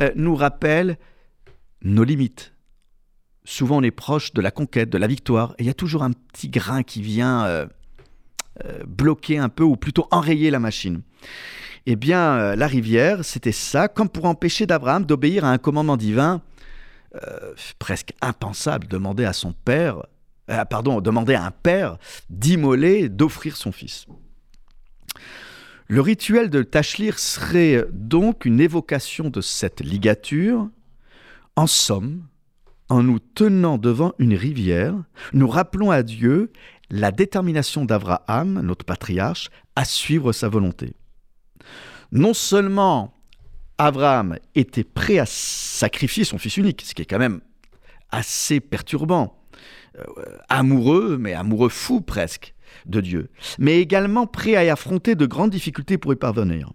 euh, 0.02 0.12
nous 0.14 0.36
rappellent 0.36 0.98
nos 1.82 2.04
limites. 2.04 2.54
Souvent, 3.44 3.78
on 3.78 3.82
est 3.82 3.90
proche 3.90 4.34
de 4.34 4.40
la 4.40 4.50
conquête, 4.50 4.90
de 4.90 4.98
la 4.98 5.06
victoire, 5.06 5.54
et 5.58 5.62
il 5.62 5.66
y 5.66 5.70
a 5.70 5.74
toujours 5.74 6.02
un 6.02 6.12
petit 6.12 6.48
grain 6.48 6.82
qui 6.82 7.00
vient 7.00 7.68
bloquer 8.86 9.38
un 9.38 9.48
peu 9.48 9.64
ou 9.64 9.76
plutôt 9.76 10.08
enrayer 10.10 10.50
la 10.50 10.58
machine. 10.58 11.02
Eh 11.90 11.96
bien, 11.96 12.34
euh, 12.34 12.54
la 12.54 12.66
rivière, 12.66 13.24
c'était 13.24 13.50
ça, 13.50 13.88
comme 13.88 14.10
pour 14.10 14.26
empêcher 14.26 14.66
d'Abraham 14.66 15.06
d'obéir 15.06 15.46
à 15.46 15.50
un 15.50 15.56
commandement 15.56 15.96
divin 15.96 16.42
euh, 17.14 17.54
presque 17.78 18.12
impensable, 18.20 18.86
demander 18.88 19.24
à 19.24 19.32
son 19.32 19.54
père, 19.54 20.04
euh, 20.50 20.66
pardon, 20.66 21.00
demander 21.00 21.32
à 21.34 21.46
un 21.46 21.50
père 21.50 21.96
d'immoler, 22.28 23.08
d'offrir 23.08 23.56
son 23.56 23.72
fils. 23.72 24.06
Le 25.86 26.02
rituel 26.02 26.50
de 26.50 26.62
Tachlir 26.62 27.18
serait 27.18 27.86
donc 27.90 28.44
une 28.44 28.60
évocation 28.60 29.30
de 29.30 29.40
cette 29.40 29.80
ligature. 29.80 30.68
En 31.56 31.66
somme, 31.66 32.26
en 32.90 33.02
nous 33.02 33.18
tenant 33.18 33.78
devant 33.78 34.12
une 34.18 34.34
rivière, 34.34 34.94
nous 35.32 35.48
rappelons 35.48 35.90
à 35.90 36.02
Dieu 36.02 36.52
la 36.90 37.10
détermination 37.10 37.84
d'Abraham, 37.84 38.60
notre 38.60 38.84
patriarche, 38.84 39.50
à 39.76 39.84
suivre 39.84 40.32
sa 40.32 40.48
volonté. 40.48 40.94
Non 42.12 42.34
seulement 42.34 43.14
Abraham 43.76 44.38
était 44.54 44.84
prêt 44.84 45.18
à 45.18 45.26
sacrifier 45.26 46.24
son 46.24 46.38
fils 46.38 46.56
unique, 46.56 46.82
ce 46.82 46.94
qui 46.94 47.02
est 47.02 47.06
quand 47.06 47.18
même 47.18 47.40
assez 48.10 48.60
perturbant, 48.60 49.38
euh, 49.98 50.04
amoureux, 50.48 51.18
mais 51.18 51.34
amoureux 51.34 51.68
fou 51.68 52.00
presque, 52.00 52.54
de 52.86 53.00
Dieu, 53.00 53.30
mais 53.58 53.80
également 53.80 54.26
prêt 54.26 54.56
à 54.56 54.64
y 54.64 54.68
affronter 54.68 55.14
de 55.14 55.26
grandes 55.26 55.50
difficultés 55.50 55.98
pour 55.98 56.12
y 56.12 56.16
parvenir. 56.16 56.72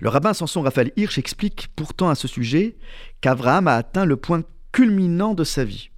Le 0.00 0.08
rabbin 0.08 0.32
Samson 0.32 0.62
Raphaël 0.62 0.92
Hirsch 0.96 1.18
explique 1.18 1.68
pourtant 1.76 2.08
à 2.08 2.14
ce 2.14 2.28
sujet 2.28 2.76
qu'Abraham 3.20 3.68
a 3.68 3.74
atteint 3.74 4.04
le 4.04 4.16
point 4.16 4.42
culminant 4.72 5.34
de 5.34 5.44
sa 5.44 5.64
vie. 5.64 5.89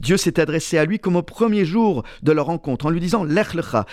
Dieu 0.00 0.16
s'est 0.16 0.40
adressé 0.40 0.78
à 0.78 0.84
lui 0.84 0.98
comme 0.98 1.16
au 1.16 1.22
premier 1.22 1.64
jour 1.64 2.04
de 2.22 2.32
leur 2.32 2.46
rencontre 2.46 2.86
en 2.86 2.90
lui 2.90 3.00
disant 3.00 3.24
Lech 3.24 3.54
lecha. 3.54 3.86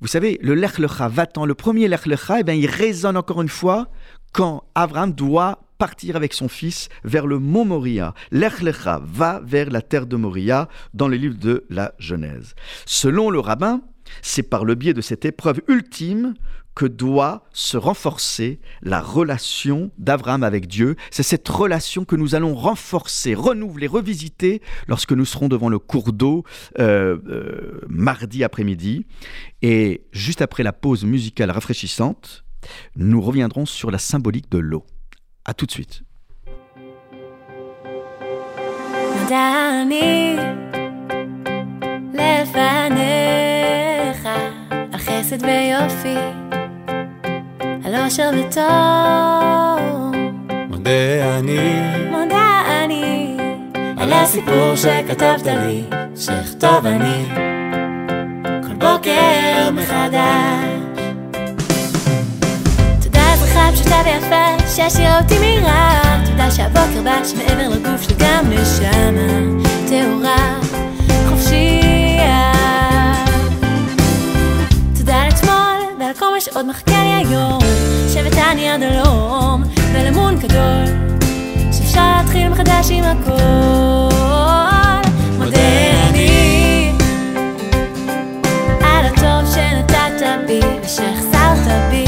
Vous 0.00 0.08
savez, 0.08 0.38
le 0.42 0.54
Lech 0.54 0.78
lecha, 0.78 1.08
va-t'en, 1.08 1.46
le 1.46 1.54
premier 1.54 1.88
Lech 1.88 2.06
lecha, 2.06 2.40
eh 2.40 2.42
bien, 2.42 2.54
il 2.54 2.66
résonne 2.66 3.16
encore 3.16 3.42
une 3.42 3.48
fois 3.48 3.88
quand 4.32 4.64
Abraham 4.74 5.12
doit 5.12 5.60
partir 5.78 6.16
avec 6.16 6.32
son 6.32 6.48
fils 6.48 6.88
vers 7.04 7.26
le 7.26 7.38
mont 7.38 7.64
Moria. 7.64 8.14
Lech 8.30 8.62
lecha 8.62 9.00
va 9.04 9.40
vers 9.44 9.70
la 9.70 9.82
terre 9.82 10.06
de 10.06 10.16
Moria 10.16 10.68
dans 10.94 11.08
le 11.08 11.16
livre 11.16 11.38
de 11.38 11.64
la 11.70 11.92
Genèse. 11.98 12.54
Selon 12.86 13.30
le 13.30 13.40
rabbin, 13.40 13.80
c'est 14.22 14.42
par 14.42 14.64
le 14.64 14.74
biais 14.74 14.94
de 14.94 15.00
cette 15.00 15.24
épreuve 15.24 15.60
ultime 15.68 16.34
que 16.74 16.86
doit 16.86 17.44
se 17.52 17.76
renforcer 17.76 18.60
la 18.82 19.00
relation 19.00 19.90
d'Abraham 19.98 20.42
avec 20.42 20.66
Dieu. 20.66 20.96
C'est 21.10 21.22
cette 21.22 21.48
relation 21.48 22.04
que 22.04 22.16
nous 22.16 22.34
allons 22.34 22.54
renforcer, 22.54 23.34
renouveler, 23.34 23.86
revisiter 23.86 24.62
lorsque 24.88 25.12
nous 25.12 25.24
serons 25.24 25.48
devant 25.48 25.68
le 25.68 25.78
cours 25.78 26.12
d'eau 26.12 26.44
euh, 26.78 27.18
euh, 27.28 27.80
mardi 27.88 28.44
après-midi. 28.44 29.06
Et 29.60 30.04
juste 30.12 30.42
après 30.42 30.62
la 30.62 30.72
pause 30.72 31.04
musicale 31.04 31.50
rafraîchissante, 31.50 32.44
nous 32.96 33.20
reviendrons 33.20 33.66
sur 33.66 33.90
la 33.90 33.98
symbolique 33.98 34.50
de 34.50 34.58
l'eau. 34.58 34.86
A 35.44 35.54
tout 35.54 35.66
de 35.66 35.72
suite. 35.72 36.02
על 47.94 48.04
אושר 48.04 48.30
וטוב. 48.38 48.62
מודה 50.68 51.38
אני, 51.38 51.58
מודה 52.10 52.62
אני, 52.84 53.36
על 53.96 54.12
הסיפור 54.12 54.76
שכתבת 54.76 55.46
לי, 55.46 55.84
שאכתוב 56.16 56.86
אני, 56.86 57.24
כל 58.44 58.74
בוקר 58.74 59.70
מחדש. 59.72 61.02
תודה 63.02 63.32
אזרחה 63.32 63.68
פשוטה 63.72 64.02
ויפה, 64.04 64.68
שהשאירה 64.76 65.20
אותי 65.20 65.34
מרע, 65.38 66.00
תודה 66.26 66.50
שהבוקר 66.50 67.02
בא 67.04 67.24
שמעבר 67.24 67.68
לגוף 67.68 68.02
שלי 68.02 68.14
גם 68.18 68.44
נשמה 68.50 69.62
טהורה, 69.88 70.60
חופשייה. 71.28 72.52
תודה 74.98 75.24
לאתמול 75.26 75.96
ועל 76.00 76.14
כל 76.18 76.34
מה 76.34 76.40
שעוד 76.40 76.66
מחכה 76.66 77.02
לי 77.04 77.28
היום. 77.28 77.61
אני 78.52 78.70
עד 78.70 78.82
הלום, 78.82 79.62
ולמון 79.92 80.38
גדול, 80.38 80.84
שאפשר 81.72 82.16
להתחיל 82.16 82.48
מחדש 82.48 82.90
עם 82.90 83.04
הכל. 83.04 84.12
מודה 85.38 85.58
אני 86.08 86.92
על 88.80 89.06
הטוב 89.06 89.54
שנתת 89.54 90.26
בי, 90.46 90.60
ושהחסרת 90.84 91.90
בי, 91.90 92.04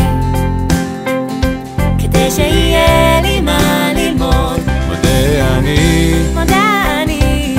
כדי 1.99 2.31
שיהיה 2.31 3.21
לי 3.23 3.41
מה 3.41 3.93
ללמוד. 3.97 4.61
מודה 4.89 5.59
אני, 5.59 6.15
מודה 6.35 6.85
אני 7.03 7.57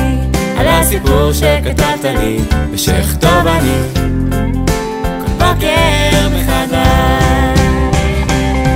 על 0.58 0.68
הסיפור 0.68 1.34
שכתבת 1.34 2.04
לי, 2.04 2.38
ושאכתוב 2.72 3.48
אני, 3.48 3.78
כל 5.26 5.46
בוקר 5.46 6.30
מחדש. 6.36 7.55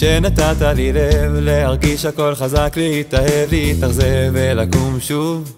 שנתת 0.00 0.62
לי 0.76 0.92
לב 0.92 1.34
להרגיש 1.34 2.04
הכל 2.04 2.34
חזק 2.34 2.72
להתאהב, 2.76 3.50
להתאכזב 3.50 4.30
ולקום 4.32 5.00
שוב. 5.00 5.52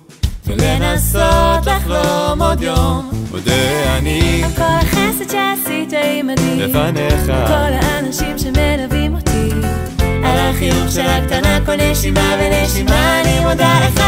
ולנסות 0.47 1.67
לחלום 1.67 2.43
עוד 2.43 2.63
יום. 2.63 3.11
מודה 3.31 3.99
אני. 3.99 4.43
על 4.45 4.51
כל 4.57 4.63
החסד 4.63 5.31
שעשית 5.31 5.93
עימדי 5.93 6.57
לפניך. 6.57 7.27
כל 7.27 7.73
האנשים 7.83 8.39
שמלווים 8.39 9.15
אותי. 9.15 9.49
על 10.25 10.39
החיוך 10.39 10.93
של 10.93 11.07
הקטנה 11.07 11.59
כל 11.67 11.77
נשימה 11.77 12.37
ונשימה 12.41 13.21
אני 13.21 13.41
מודה 13.41 13.81
לך 13.87 14.03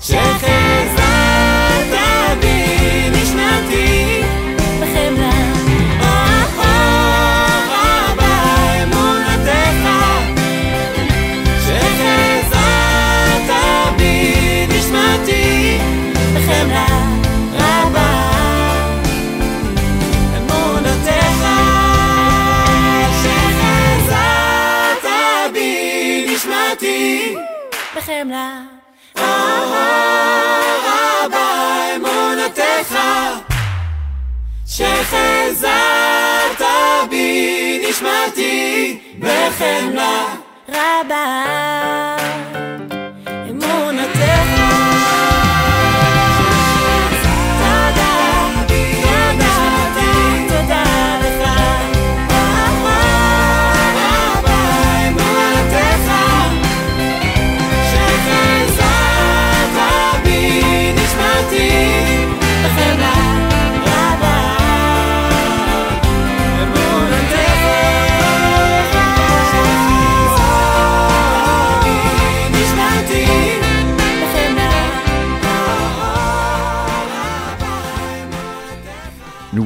שחזרת 0.00 1.01
נשמתי 38.02 38.98
בחמלה 39.18 40.34
רבה. 40.68 42.51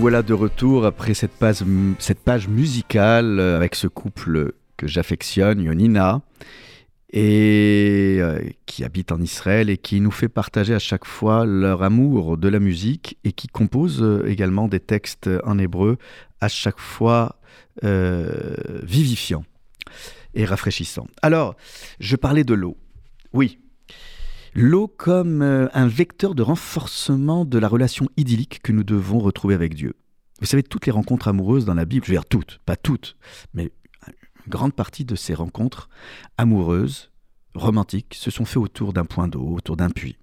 Voilà 0.06 0.22
de 0.22 0.34
retour 0.34 0.86
après 0.86 1.14
cette 1.14 1.32
page, 1.32 1.64
musicale 2.46 3.40
euh, 3.40 3.56
avec 3.56 3.74
ce 3.74 3.88
couple 3.88 4.52
que 4.76 4.86
j'affectionne, 4.86 5.60
Yonina 5.60 6.22
et 7.10 8.18
euh, 8.20 8.38
qui 8.66 8.84
habitent 8.84 9.10
en 9.10 9.20
Israël 9.20 9.68
et 9.68 9.76
qui 9.76 10.00
nous 10.00 10.12
fait 10.12 10.28
partager 10.28 10.74
à 10.74 10.78
chaque 10.78 11.06
fois 11.06 11.44
leur 11.44 11.82
amour 11.82 12.38
de 12.38 12.46
la 12.48 12.60
musique 12.60 13.18
et 13.24 13.32
qui 13.32 13.48
composent 13.48 14.00
euh, 14.00 14.28
également 14.28 14.68
des 14.68 14.78
textes 14.78 15.28
en 15.42 15.58
hébreu 15.58 15.98
à 16.40 16.46
chaque 16.46 16.78
fois 16.78 17.40
vivifiants 17.82 19.44
et 20.34 20.44
rafraîchissants. 20.44 21.08
Alors, 21.20 21.56
je 21.98 22.14
parlais 22.14 22.44
de 22.44 22.54
l'eau. 22.54 22.76
Oui, 23.32 23.58
l'eau 24.56 24.88
comme 24.88 25.42
euh, 25.42 25.68
un 25.74 25.86
vecteur 25.86 26.34
de 26.34 26.42
renforcement 26.42 27.44
de 27.44 27.58
la 27.58 27.68
relation 27.68 28.08
idyllique 28.16 28.60
que 28.62 28.72
nous 28.72 28.84
devons 28.84 29.18
retrouver 29.18 29.54
avec 29.54 29.74
Dieu. 29.74 29.94
Vous 30.40 30.46
savez, 30.46 30.62
toutes 30.62 30.86
les 30.86 30.92
rencontres 30.92 31.28
amoureuses 31.28 31.66
dans 31.66 31.74
la 31.74 31.84
Bible, 31.84 32.04
je 32.06 32.12
veux 32.12 32.16
dire 32.16 32.24
toutes, 32.24 32.60
pas 32.64 32.76
toutes, 32.76 33.16
mais 33.54 33.70
une 34.06 34.50
grande 34.50 34.74
partie 34.74 35.04
de 35.04 35.14
ces 35.14 35.34
rencontres 35.34 35.88
amoureuses, 36.38 37.10
romantiques, 37.54 38.14
se 38.14 38.30
sont 38.30 38.44
faites 38.44 38.56
autour 38.56 38.92
d'un 38.92 39.04
point 39.04 39.28
d'eau, 39.28 39.46
autour 39.46 39.76
d'un 39.76 39.90
puits. 39.90 40.16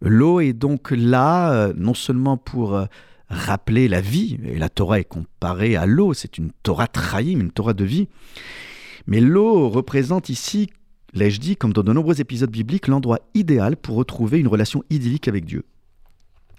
L'eau 0.00 0.40
est 0.40 0.52
donc 0.52 0.90
là, 0.90 1.52
euh, 1.52 1.72
non 1.76 1.94
seulement 1.94 2.36
pour 2.36 2.74
euh, 2.74 2.86
rappeler 3.28 3.88
la 3.88 4.00
vie, 4.00 4.38
et 4.44 4.58
la 4.58 4.68
Torah 4.68 5.00
est 5.00 5.04
comparée 5.04 5.76
à 5.76 5.84
l'eau, 5.84 6.14
c'est 6.14 6.38
une 6.38 6.50
Torah 6.62 6.86
trahim, 6.86 7.40
une 7.40 7.50
Torah 7.50 7.74
de 7.74 7.84
vie, 7.84 8.08
mais 9.06 9.20
l'eau 9.20 9.68
représente 9.68 10.28
ici, 10.28 10.70
l'ai-je 11.14 11.40
dit, 11.40 11.56
comme 11.56 11.72
dans 11.72 11.82
de 11.82 11.92
nombreux 11.92 12.20
épisodes 12.20 12.50
bibliques, 12.50 12.88
l'endroit 12.88 13.20
idéal 13.34 13.76
pour 13.76 13.96
retrouver 13.96 14.38
une 14.38 14.48
relation 14.48 14.82
idyllique 14.90 15.28
avec 15.28 15.44
Dieu. 15.44 15.64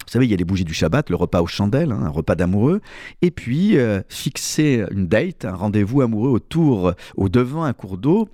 Vous 0.06 0.12
savez, 0.14 0.26
il 0.26 0.32
y 0.32 0.34
a 0.34 0.38
les 0.38 0.46
bougies 0.46 0.66
du 0.66 0.74
Shabbat, 0.74 1.10
le 1.10 1.16
repas 1.16 1.42
aux 1.42 1.48
chandelles, 1.48 1.92
hein, 1.92 2.02
un 2.04 2.10
repas 2.10 2.36
d'amoureux, 2.36 2.82
et 3.22 3.32
puis 3.32 3.78
euh, 3.78 4.02
fixer 4.10 4.86
une 4.92 5.08
date, 5.08 5.46
un 5.46 5.54
rendez-vous 5.54 6.02
amoureux 6.02 6.30
autour, 6.30 6.94
au 7.16 7.30
devant 7.30 7.64
un 7.64 7.74
cours 7.74 7.98
d'eau. 7.98 8.28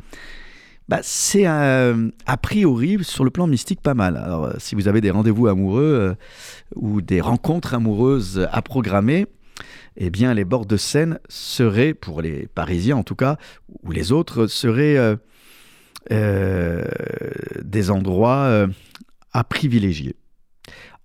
Bah, 0.88 1.00
c'est 1.02 1.48
euh, 1.48 2.10
a 2.28 2.38
priori 2.38 3.04
sur 3.04 3.24
le 3.24 3.32
plan 3.32 3.48
mystique 3.48 3.82
pas 3.82 3.96
mal. 3.96 4.18
Alors, 4.18 4.46
euh, 4.46 4.54
si 4.60 4.76
vous 4.76 4.88
avez 4.88 5.02
des 5.02 5.10
rendez-vous 5.10 5.48
amoureux 5.48 5.82
euh, 5.84 6.14
ou 6.76 7.02
des 7.02 7.22
rencontres 7.22 7.74
amoureuses 7.74 8.48
à 8.52 8.62
programmer, 8.62 9.26
eh 9.98 10.12
bien, 10.12 10.34
les 10.36 10.46
bords 10.46 10.68
de 10.68 10.78
Seine 10.78 11.20
seraient, 11.28 11.96
pour 11.96 12.22
les 12.22 12.48
Parisiens 12.54 12.98
en 12.98 13.04
tout 13.04 13.16
cas, 13.16 13.38
ou 13.84 13.92
les 13.92 14.12
autres, 14.12 14.46
seraient 14.46 15.18
euh, 16.12 16.84
des 17.64 17.90
endroits 17.90 18.46
euh, 18.46 18.68
à 19.34 19.44
privilégier. 19.44 20.16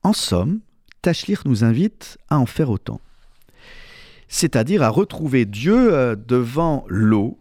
En 0.03 0.13
somme, 0.13 0.61
Tachlir 1.03 1.43
nous 1.47 1.65
invite 1.65 2.19
à 2.29 2.39
en 2.39 2.47
faire 2.47 2.71
autant. 2.71 3.01
C'est-à-dire 4.29 4.83
à 4.83 4.91
retrouver 4.91 5.45
Dieu 5.47 5.95
euh, 5.95 6.17
devant 6.17 6.85
l'eau 6.89 7.39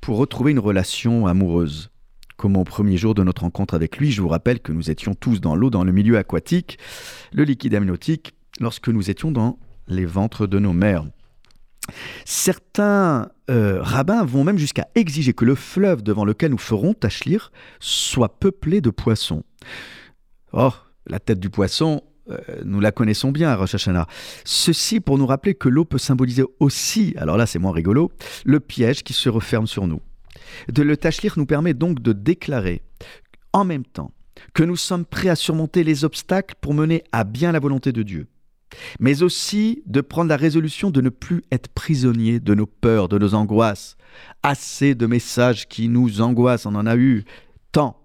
pour 0.00 0.16
retrouver 0.16 0.52
une 0.52 0.58
relation 0.58 1.26
amoureuse. 1.26 1.90
Comme 2.36 2.56
au 2.56 2.64
premier 2.64 2.96
jour 2.96 3.14
de 3.14 3.22
notre 3.22 3.42
rencontre 3.42 3.74
avec 3.74 3.98
lui, 3.98 4.10
je 4.10 4.22
vous 4.22 4.28
rappelle 4.28 4.60
que 4.60 4.72
nous 4.72 4.90
étions 4.90 5.14
tous 5.14 5.40
dans 5.40 5.54
l'eau, 5.54 5.68
dans 5.68 5.84
le 5.84 5.92
milieu 5.92 6.16
aquatique, 6.16 6.78
le 7.32 7.44
liquide 7.44 7.74
amniotique, 7.74 8.34
lorsque 8.58 8.88
nous 8.88 9.10
étions 9.10 9.30
dans 9.30 9.58
les 9.86 10.06
ventres 10.06 10.46
de 10.46 10.58
nos 10.58 10.72
mères. 10.72 11.04
Certains 12.24 13.28
euh, 13.50 13.78
rabbins 13.80 14.24
vont 14.24 14.44
même 14.44 14.58
jusqu'à 14.58 14.88
exiger 14.94 15.32
que 15.32 15.44
le 15.44 15.54
fleuve 15.54 16.02
devant 16.02 16.24
lequel 16.24 16.50
nous 16.50 16.58
ferons 16.58 16.94
Tachlir 16.94 17.52
soit 17.78 18.38
peuplé 18.38 18.80
de 18.80 18.90
poissons. 18.90 19.42
Oh, 20.52 20.72
la 21.06 21.18
tête 21.18 21.40
du 21.40 21.50
poisson, 21.50 22.02
euh, 22.30 22.38
nous 22.64 22.80
la 22.80 22.92
connaissons 22.92 23.32
bien 23.32 23.50
à 23.50 23.56
Rosh 23.56 23.74
Hashanah. 23.74 24.06
Ceci 24.44 25.00
pour 25.00 25.18
nous 25.18 25.26
rappeler 25.26 25.54
que 25.54 25.68
l'eau 25.68 25.84
peut 25.84 25.98
symboliser 25.98 26.44
aussi, 26.58 27.14
alors 27.16 27.36
là 27.36 27.46
c'est 27.46 27.58
moins 27.58 27.72
rigolo, 27.72 28.10
le 28.44 28.60
piège 28.60 29.02
qui 29.02 29.12
se 29.12 29.28
referme 29.28 29.66
sur 29.66 29.86
nous. 29.86 30.00
Le 30.76 30.96
Tachlir 30.96 31.34
nous 31.36 31.46
permet 31.46 31.74
donc 31.74 32.00
de 32.00 32.12
déclarer 32.12 32.82
en 33.52 33.64
même 33.64 33.84
temps 33.84 34.12
que 34.54 34.62
nous 34.62 34.76
sommes 34.76 35.04
prêts 35.04 35.28
à 35.28 35.36
surmonter 35.36 35.84
les 35.84 36.04
obstacles 36.04 36.54
pour 36.60 36.74
mener 36.74 37.04
à 37.12 37.24
bien 37.24 37.52
la 37.52 37.58
volonté 37.58 37.92
de 37.92 38.02
Dieu 38.02 38.26
mais 38.98 39.22
aussi 39.22 39.82
de 39.86 40.00
prendre 40.00 40.28
la 40.28 40.36
résolution 40.36 40.90
de 40.90 41.00
ne 41.00 41.08
plus 41.08 41.42
être 41.50 41.68
prisonnier 41.68 42.40
de 42.40 42.54
nos 42.54 42.66
peurs, 42.66 43.08
de 43.08 43.18
nos 43.18 43.34
angoisses. 43.34 43.96
Assez 44.42 44.94
de 44.94 45.06
messages 45.06 45.68
qui 45.68 45.88
nous 45.88 46.20
angoissent, 46.20 46.66
on 46.66 46.74
en 46.74 46.86
a 46.86 46.96
eu 46.96 47.24
tant. 47.72 47.96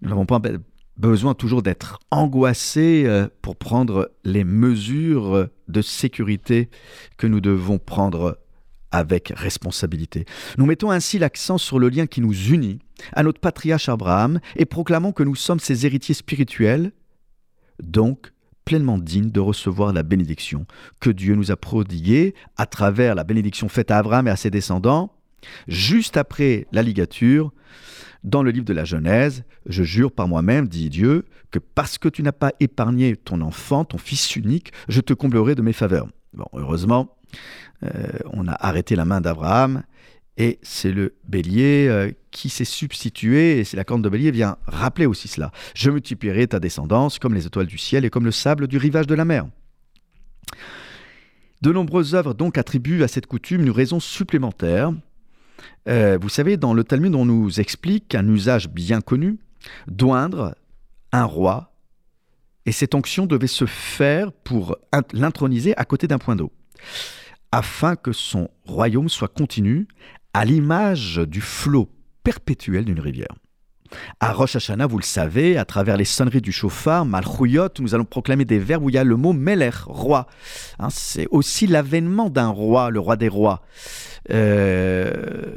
Nous 0.00 0.08
n'avons 0.08 0.26
pas 0.26 0.38
be- 0.38 0.58
besoin 0.96 1.34
toujours 1.34 1.62
d'être 1.62 1.98
angoissés 2.10 3.04
euh, 3.06 3.28
pour 3.40 3.56
prendre 3.56 4.10
les 4.24 4.44
mesures 4.44 5.48
de 5.68 5.82
sécurité 5.82 6.68
que 7.16 7.26
nous 7.26 7.40
devons 7.40 7.78
prendre 7.78 8.38
avec 8.90 9.32
responsabilité. 9.34 10.26
Nous 10.58 10.66
mettons 10.66 10.90
ainsi 10.90 11.18
l'accent 11.18 11.56
sur 11.56 11.78
le 11.78 11.88
lien 11.88 12.06
qui 12.06 12.20
nous 12.20 12.34
unit 12.34 12.78
à 13.14 13.22
notre 13.22 13.40
patriarche 13.40 13.88
Abraham 13.88 14.38
et 14.56 14.66
proclamons 14.66 15.12
que 15.12 15.22
nous 15.22 15.34
sommes 15.34 15.60
ses 15.60 15.86
héritiers 15.86 16.14
spirituels, 16.14 16.92
donc 17.82 18.31
pleinement 18.64 18.98
dignes 18.98 19.30
de 19.30 19.40
recevoir 19.40 19.92
la 19.92 20.02
bénédiction 20.02 20.66
que 21.00 21.10
Dieu 21.10 21.34
nous 21.34 21.50
a 21.50 21.56
prodiguée 21.56 22.34
à 22.56 22.66
travers 22.66 23.14
la 23.14 23.24
bénédiction 23.24 23.68
faite 23.68 23.90
à 23.90 23.98
Abraham 23.98 24.28
et 24.28 24.30
à 24.30 24.36
ses 24.36 24.50
descendants, 24.50 25.12
juste 25.68 26.16
après 26.16 26.66
la 26.72 26.82
ligature, 26.82 27.52
dans 28.24 28.42
le 28.42 28.50
livre 28.50 28.64
de 28.64 28.72
la 28.72 28.84
Genèse, 28.84 29.44
je 29.66 29.82
jure 29.82 30.12
par 30.12 30.28
moi-même, 30.28 30.68
dit 30.68 30.90
Dieu, 30.90 31.24
que 31.50 31.58
parce 31.58 31.98
que 31.98 32.08
tu 32.08 32.22
n'as 32.22 32.32
pas 32.32 32.52
épargné 32.60 33.16
ton 33.16 33.40
enfant, 33.40 33.84
ton 33.84 33.98
fils 33.98 34.36
unique, 34.36 34.72
je 34.88 35.00
te 35.00 35.12
comblerai 35.12 35.54
de 35.54 35.62
mes 35.62 35.72
faveurs. 35.72 36.06
Bon, 36.32 36.46
heureusement, 36.54 37.16
euh, 37.82 37.90
on 38.32 38.46
a 38.46 38.52
arrêté 38.52 38.94
la 38.96 39.04
main 39.04 39.20
d'Abraham 39.20 39.82
et 40.36 40.58
c'est 40.62 40.92
le 40.92 41.14
bélier 41.28 41.86
euh, 41.88 42.10
qui 42.30 42.48
s'est 42.48 42.64
substitué, 42.64 43.58
et 43.58 43.64
c'est 43.64 43.76
la 43.76 43.84
corne 43.84 44.02
de 44.02 44.08
bélier 44.08 44.30
vient 44.30 44.56
rappeler 44.66 45.06
aussi 45.06 45.28
cela. 45.28 45.52
Je 45.74 45.90
multiplierai 45.90 46.46
ta 46.48 46.58
descendance 46.60 47.18
comme 47.18 47.34
les 47.34 47.46
étoiles 47.46 47.66
du 47.66 47.78
ciel 47.78 48.04
et 48.04 48.10
comme 48.10 48.24
le 48.24 48.30
sable 48.30 48.66
du 48.66 48.78
rivage 48.78 49.06
de 49.06 49.14
la 49.14 49.24
mer. 49.24 49.46
De 51.60 51.70
nombreuses 51.70 52.14
œuvres 52.14 52.34
donc 52.34 52.58
attribuent 52.58 53.04
à 53.04 53.08
cette 53.08 53.26
coutume 53.26 53.62
une 53.62 53.70
raison 53.70 54.00
supplémentaire. 54.00 54.92
Euh, 55.88 56.18
vous 56.20 56.28
savez, 56.28 56.56
dans 56.56 56.74
le 56.74 56.82
Talmud, 56.82 57.14
on 57.14 57.24
nous 57.24 57.60
explique 57.60 58.14
un 58.14 58.26
usage 58.26 58.68
bien 58.68 59.00
connu 59.00 59.38
d'oindre 59.86 60.56
un 61.12 61.24
roi, 61.24 61.74
et 62.64 62.72
cette 62.72 62.94
onction 62.94 63.26
devait 63.26 63.46
se 63.46 63.66
faire 63.66 64.32
pour 64.32 64.76
int- 64.92 65.04
l'introniser 65.12 65.76
à 65.76 65.84
côté 65.84 66.08
d'un 66.08 66.18
point 66.18 66.36
d'eau, 66.36 66.50
afin 67.52 67.96
que 67.96 68.12
son 68.12 68.48
royaume 68.64 69.08
soit 69.08 69.28
continu 69.28 69.86
à 70.34 70.44
l'image 70.44 71.16
du 71.26 71.40
flot 71.40 71.88
perpétuel 72.24 72.84
d'une 72.84 73.00
rivière. 73.00 73.34
À 74.20 74.32
Rosh 74.32 74.56
Hashanah, 74.56 74.86
vous 74.86 74.98
le 74.98 75.04
savez, 75.04 75.58
à 75.58 75.64
travers 75.64 75.96
les 75.96 76.04
sonneries 76.04 76.40
du 76.40 76.52
chauffard, 76.52 77.04
Malchouyot, 77.04 77.68
nous 77.80 77.94
allons 77.94 78.04
proclamer 78.04 78.44
des 78.44 78.58
verbes 78.58 78.84
où 78.84 78.88
il 78.88 78.94
y 78.94 78.98
a 78.98 79.04
le 79.04 79.16
mot 79.16 79.32
Meler, 79.32 79.70
roi. 79.84 80.26
Hein, 80.78 80.88
c'est 80.90 81.26
aussi 81.30 81.66
l'avènement 81.66 82.30
d'un 82.30 82.48
roi, 82.48 82.90
le 82.90 83.00
roi 83.00 83.16
des 83.16 83.28
rois. 83.28 83.62
Euh, 84.30 85.56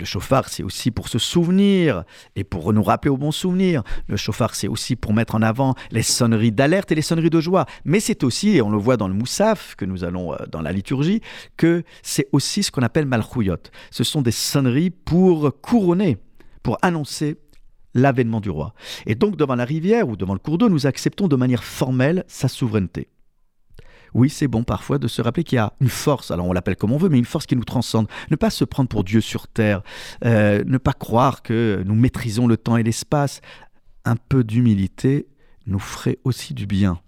le 0.00 0.06
chauffard, 0.06 0.48
c'est 0.48 0.62
aussi 0.62 0.90
pour 0.90 1.08
se 1.08 1.18
souvenir 1.18 2.04
et 2.34 2.42
pour 2.42 2.72
nous 2.72 2.82
rappeler 2.82 3.10
au 3.10 3.16
bon 3.16 3.30
souvenir. 3.30 3.82
Le 4.08 4.16
chauffard, 4.16 4.54
c'est 4.54 4.66
aussi 4.66 4.96
pour 4.96 5.12
mettre 5.12 5.34
en 5.34 5.42
avant 5.42 5.74
les 5.90 6.02
sonneries 6.02 6.52
d'alerte 6.52 6.90
et 6.90 6.94
les 6.94 7.02
sonneries 7.02 7.30
de 7.30 7.40
joie. 7.40 7.66
Mais 7.84 8.00
c'est 8.00 8.24
aussi, 8.24 8.56
et 8.56 8.62
on 8.62 8.70
le 8.70 8.78
voit 8.78 8.96
dans 8.96 9.08
le 9.08 9.14
moussaf, 9.14 9.76
que 9.76 9.84
nous 9.84 10.02
allons 10.02 10.32
euh, 10.32 10.36
dans 10.50 10.62
la 10.62 10.72
liturgie, 10.72 11.20
que 11.56 11.84
c'est 12.02 12.28
aussi 12.32 12.62
ce 12.62 12.70
qu'on 12.70 12.82
appelle 12.82 13.06
malchouyot. 13.06 13.56
Ce 13.90 14.02
sont 14.02 14.22
des 14.22 14.32
sonneries 14.32 14.90
pour 14.90 15.60
couronner, 15.60 16.16
pour 16.62 16.78
annoncer 16.82 17.36
l'avènement 17.94 18.40
du 18.40 18.50
roi. 18.50 18.72
Et 19.06 19.14
donc, 19.14 19.36
devant 19.36 19.56
la 19.56 19.64
rivière 19.64 20.08
ou 20.08 20.16
devant 20.16 20.32
le 20.32 20.38
cours 20.38 20.58
d'eau, 20.58 20.68
nous 20.68 20.86
acceptons 20.86 21.28
de 21.28 21.36
manière 21.36 21.64
formelle 21.64 22.24
sa 22.26 22.48
souveraineté. 22.48 23.08
Oui, 24.14 24.30
c'est 24.30 24.48
bon 24.48 24.64
parfois 24.64 24.98
de 24.98 25.08
se 25.08 25.22
rappeler 25.22 25.44
qu'il 25.44 25.56
y 25.56 25.58
a 25.58 25.72
une 25.80 25.88
force, 25.88 26.30
alors 26.30 26.46
on 26.46 26.52
l'appelle 26.52 26.76
comme 26.76 26.92
on 26.92 26.98
veut, 26.98 27.08
mais 27.08 27.18
une 27.18 27.24
force 27.24 27.46
qui 27.46 27.56
nous 27.56 27.64
transcende. 27.64 28.08
Ne 28.30 28.36
pas 28.36 28.50
se 28.50 28.64
prendre 28.64 28.88
pour 28.88 29.04
Dieu 29.04 29.20
sur 29.20 29.48
terre, 29.48 29.82
euh, 30.24 30.64
ne 30.66 30.78
pas 30.78 30.92
croire 30.92 31.42
que 31.42 31.82
nous 31.86 31.94
maîtrisons 31.94 32.46
le 32.46 32.56
temps 32.56 32.76
et 32.76 32.82
l'espace. 32.82 33.40
Un 34.04 34.16
peu 34.16 34.44
d'humilité 34.44 35.28
nous 35.66 35.78
ferait 35.78 36.18
aussi 36.24 36.54
du 36.54 36.66
bien 36.66 37.00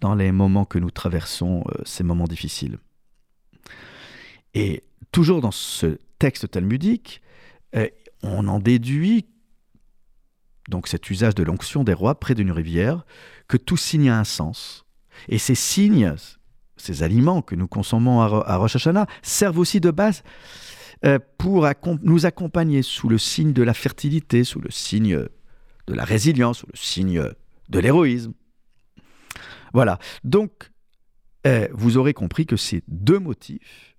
dans 0.00 0.14
les 0.14 0.32
moments 0.32 0.64
que 0.64 0.78
nous 0.78 0.90
traversons, 0.90 1.64
euh, 1.68 1.82
ces 1.84 2.04
moments 2.04 2.24
difficiles. 2.24 2.78
Et 4.54 4.82
toujours 5.12 5.40
dans 5.40 5.50
ce 5.50 5.98
texte 6.18 6.50
talmudique, 6.50 7.22
euh, 7.76 7.88
on 8.22 8.48
en 8.48 8.58
déduit, 8.58 9.26
donc 10.68 10.88
cet 10.88 11.10
usage 11.10 11.34
de 11.34 11.42
l'onction 11.42 11.84
des 11.84 11.92
rois 11.92 12.18
près 12.18 12.34
d'une 12.34 12.52
rivière, 12.52 13.04
que 13.48 13.56
tout 13.56 13.76
signe 13.76 14.10
a 14.10 14.18
un 14.18 14.24
sens. 14.24 14.86
Et 15.28 15.38
ces 15.38 15.54
signes, 15.54 16.14
ces 16.76 17.02
aliments 17.02 17.42
que 17.42 17.54
nous 17.54 17.68
consommons 17.68 18.20
à, 18.20 18.26
Ro- 18.26 18.42
à 18.46 18.56
Rosh 18.56 18.76
Hashanah, 18.76 19.06
servent 19.22 19.58
aussi 19.58 19.80
de 19.80 19.90
base 19.90 20.22
euh, 21.04 21.18
pour 21.38 21.68
nous 22.02 22.26
accompagner 22.26 22.82
sous 22.82 23.08
le 23.08 23.18
signe 23.18 23.52
de 23.52 23.62
la 23.62 23.74
fertilité, 23.74 24.44
sous 24.44 24.60
le 24.60 24.70
signe 24.70 25.26
de 25.86 25.94
la 25.94 26.04
résilience, 26.04 26.58
sous 26.58 26.66
le 26.72 26.78
signe 26.78 27.22
de 27.68 27.78
l'héroïsme. 27.78 28.32
Voilà. 29.72 29.98
Donc, 30.24 30.70
euh, 31.46 31.68
vous 31.72 31.96
aurez 31.96 32.12
compris 32.12 32.44
que 32.44 32.56
ces 32.56 32.82
deux 32.88 33.18
motifs, 33.18 33.96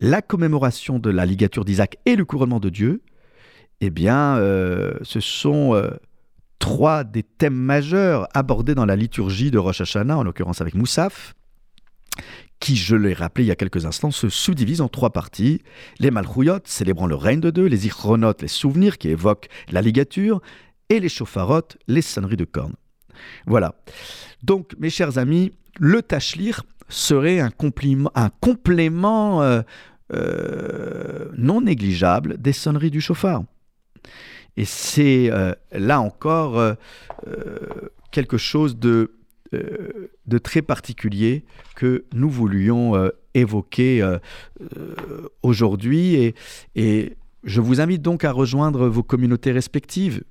la 0.00 0.22
commémoration 0.22 0.98
de 0.98 1.08
la 1.08 1.24
ligature 1.24 1.64
d'Isaac 1.64 1.96
et 2.04 2.16
le 2.16 2.24
couronnement 2.24 2.60
de 2.60 2.68
Dieu, 2.68 3.02
eh 3.80 3.90
bien, 3.90 4.36
euh, 4.36 4.94
ce 5.02 5.20
sont 5.20 5.74
trois 6.64 7.04
des 7.04 7.22
thèmes 7.22 7.52
majeurs 7.52 8.26
abordés 8.32 8.74
dans 8.74 8.86
la 8.86 8.96
liturgie 8.96 9.50
de 9.50 9.58
Rosh 9.58 9.82
Hashanah, 9.82 10.16
en 10.16 10.22
l'occurrence 10.22 10.62
avec 10.62 10.74
Moussaf, 10.74 11.34
qui, 12.58 12.74
je 12.74 12.96
l'ai 12.96 13.12
rappelé 13.12 13.44
il 13.44 13.48
y 13.48 13.50
a 13.50 13.54
quelques 13.54 13.84
instants, 13.84 14.10
se 14.10 14.30
subdivisent 14.30 14.80
en 14.80 14.88
trois 14.88 15.10
parties. 15.10 15.60
Les 15.98 16.10
Malchouyot, 16.10 16.60
célébrant 16.64 17.06
le 17.06 17.16
règne 17.16 17.40
de 17.40 17.50
Dieu, 17.50 17.66
les 17.66 17.86
Ichronot, 17.86 18.32
les 18.40 18.48
souvenirs 18.48 18.96
qui 18.96 19.10
évoquent 19.10 19.48
la 19.70 19.82
ligature, 19.82 20.40
et 20.88 21.00
les 21.00 21.10
Shofarot, 21.10 21.68
les 21.86 22.00
sonneries 22.00 22.38
de 22.38 22.46
cornes. 22.46 22.76
Voilà. 23.46 23.74
Donc, 24.42 24.72
mes 24.78 24.88
chers 24.88 25.18
amis, 25.18 25.52
le 25.78 26.00
Tachlir 26.00 26.62
serait 26.88 27.40
un, 27.40 27.50
un 28.14 28.30
complément 28.40 29.42
euh, 29.42 29.60
euh, 30.14 31.28
non 31.36 31.60
négligeable 31.60 32.38
des 32.38 32.54
sonneries 32.54 32.90
du 32.90 33.02
chauffard. 33.02 33.44
Et 34.56 34.64
c'est 34.64 35.30
euh, 35.30 35.52
là 35.72 36.00
encore 36.00 36.58
euh, 36.58 36.74
euh, 37.26 37.58
quelque 38.12 38.36
chose 38.36 38.78
de, 38.78 39.10
très 40.42 40.62
particulier 40.62 41.44
que 41.76 42.04
nous 42.12 42.28
voulions 42.28 43.10
évoquer 43.34 44.04
aujourd'hui. 45.42 46.34
Et, 46.74 47.16
je 47.44 47.60
vous 47.60 47.80
invite 47.80 48.02
donc 48.02 48.24
à 48.24 48.32
rejoindre 48.32 48.88
vos 48.88 49.02
communautés 49.04 49.52
respectives, 49.52 50.24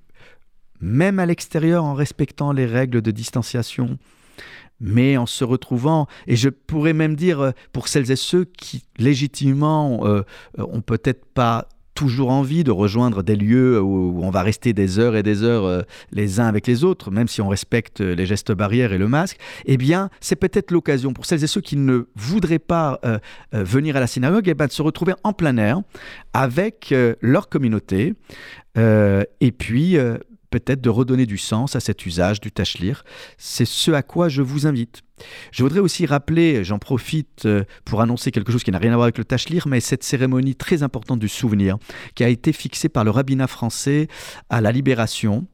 même 0.81 1.19
à 1.19 1.25
l'extérieur 1.25 1.85
en 1.85 1.93
respectant 1.93 2.51
les 2.51 2.65
règles 2.65 3.01
de 3.01 3.11
distanciation 3.11 3.97
mais 4.83 5.15
en 5.15 5.25
se 5.25 5.43
retrouvant, 5.45 6.07
et 6.27 6.35
je 6.35 6.49
pourrais 6.49 6.93
même 6.93 7.15
dire 7.15 7.53
pour 7.71 7.87
celles 7.87 8.11
et 8.11 8.17
ceux 8.17 8.43
qui 8.43 8.83
légitimement 8.97 10.05
euh, 10.05 10.23
ont 10.57 10.81
peut-être 10.81 11.25
pas 11.25 11.69
toujours 11.93 12.31
envie 12.31 12.63
de 12.63 12.71
rejoindre 12.71 13.23
des 13.23 13.35
lieux 13.35 13.81
où 13.81 14.19
on 14.23 14.29
va 14.29 14.41
rester 14.41 14.73
des 14.73 14.99
heures 14.99 15.15
et 15.15 15.23
des 15.23 15.43
heures 15.43 15.65
euh, 15.65 15.81
les 16.11 16.39
uns 16.39 16.47
avec 16.47 16.67
les 16.67 16.83
autres, 16.83 17.11
même 17.11 17.27
si 17.27 17.41
on 17.41 17.47
respecte 17.47 17.99
les 17.99 18.25
gestes 18.25 18.51
barrières 18.51 18.93
et 18.93 18.97
le 18.97 19.07
masque, 19.07 19.37
eh 19.65 19.77
bien, 19.77 20.09
c'est 20.19 20.35
peut-être 20.35 20.71
l'occasion 20.71 21.13
pour 21.13 21.25
celles 21.25 21.43
et 21.43 21.47
ceux 21.47 21.61
qui 21.61 21.75
ne 21.75 22.07
voudraient 22.15 22.59
pas 22.59 22.99
euh, 23.05 23.19
euh, 23.53 23.63
venir 23.63 23.95
à 23.95 23.99
la 23.99 24.07
synagogue, 24.07 24.47
eh 24.47 24.53
ben, 24.53 24.67
de 24.67 24.71
se 24.71 24.81
retrouver 24.81 25.13
en 25.23 25.33
plein 25.33 25.57
air 25.57 25.81
avec 26.33 26.93
leur 27.21 27.47
communauté, 27.49 28.15
et 28.75 29.51
puis 29.51 29.97
peut-être 30.53 30.81
de 30.81 30.89
redonner 30.91 31.25
du 31.25 31.39
sens 31.39 31.75
à 31.75 31.79
cet 31.79 32.05
usage 32.05 32.39
du 32.39 32.51
tachlir. 32.51 33.03
C'est 33.39 33.65
ce 33.65 33.89
à 33.89 34.03
quoi 34.03 34.29
je 34.29 34.43
vous 34.43 34.67
invite. 34.67 35.01
Je 35.51 35.63
voudrais 35.63 35.79
aussi 35.79 36.05
rappeler, 36.05 36.63
j'en 36.63 36.77
profite 36.77 37.45
euh, 37.45 37.63
pour 37.85 38.01
annoncer 38.01 38.29
quelque 38.29 38.51
chose 38.51 38.63
qui 38.63 38.69
n'a 38.69 38.77
rien 38.77 38.91
à 38.91 38.95
voir 38.95 39.05
avec 39.05 39.17
le 39.17 39.25
tachlir, 39.25 39.67
mais 39.67 39.79
cette 39.79 40.03
cérémonie 40.03 40.53
très 40.53 40.83
importante 40.83 41.19
du 41.19 41.27
souvenir 41.27 41.77
qui 42.13 42.23
a 42.23 42.29
été 42.29 42.53
fixée 42.53 42.87
par 42.87 43.03
le 43.03 43.09
rabbinat 43.09 43.47
français 43.47 44.07
à 44.51 44.61
la 44.61 44.71
Libération 44.71 45.47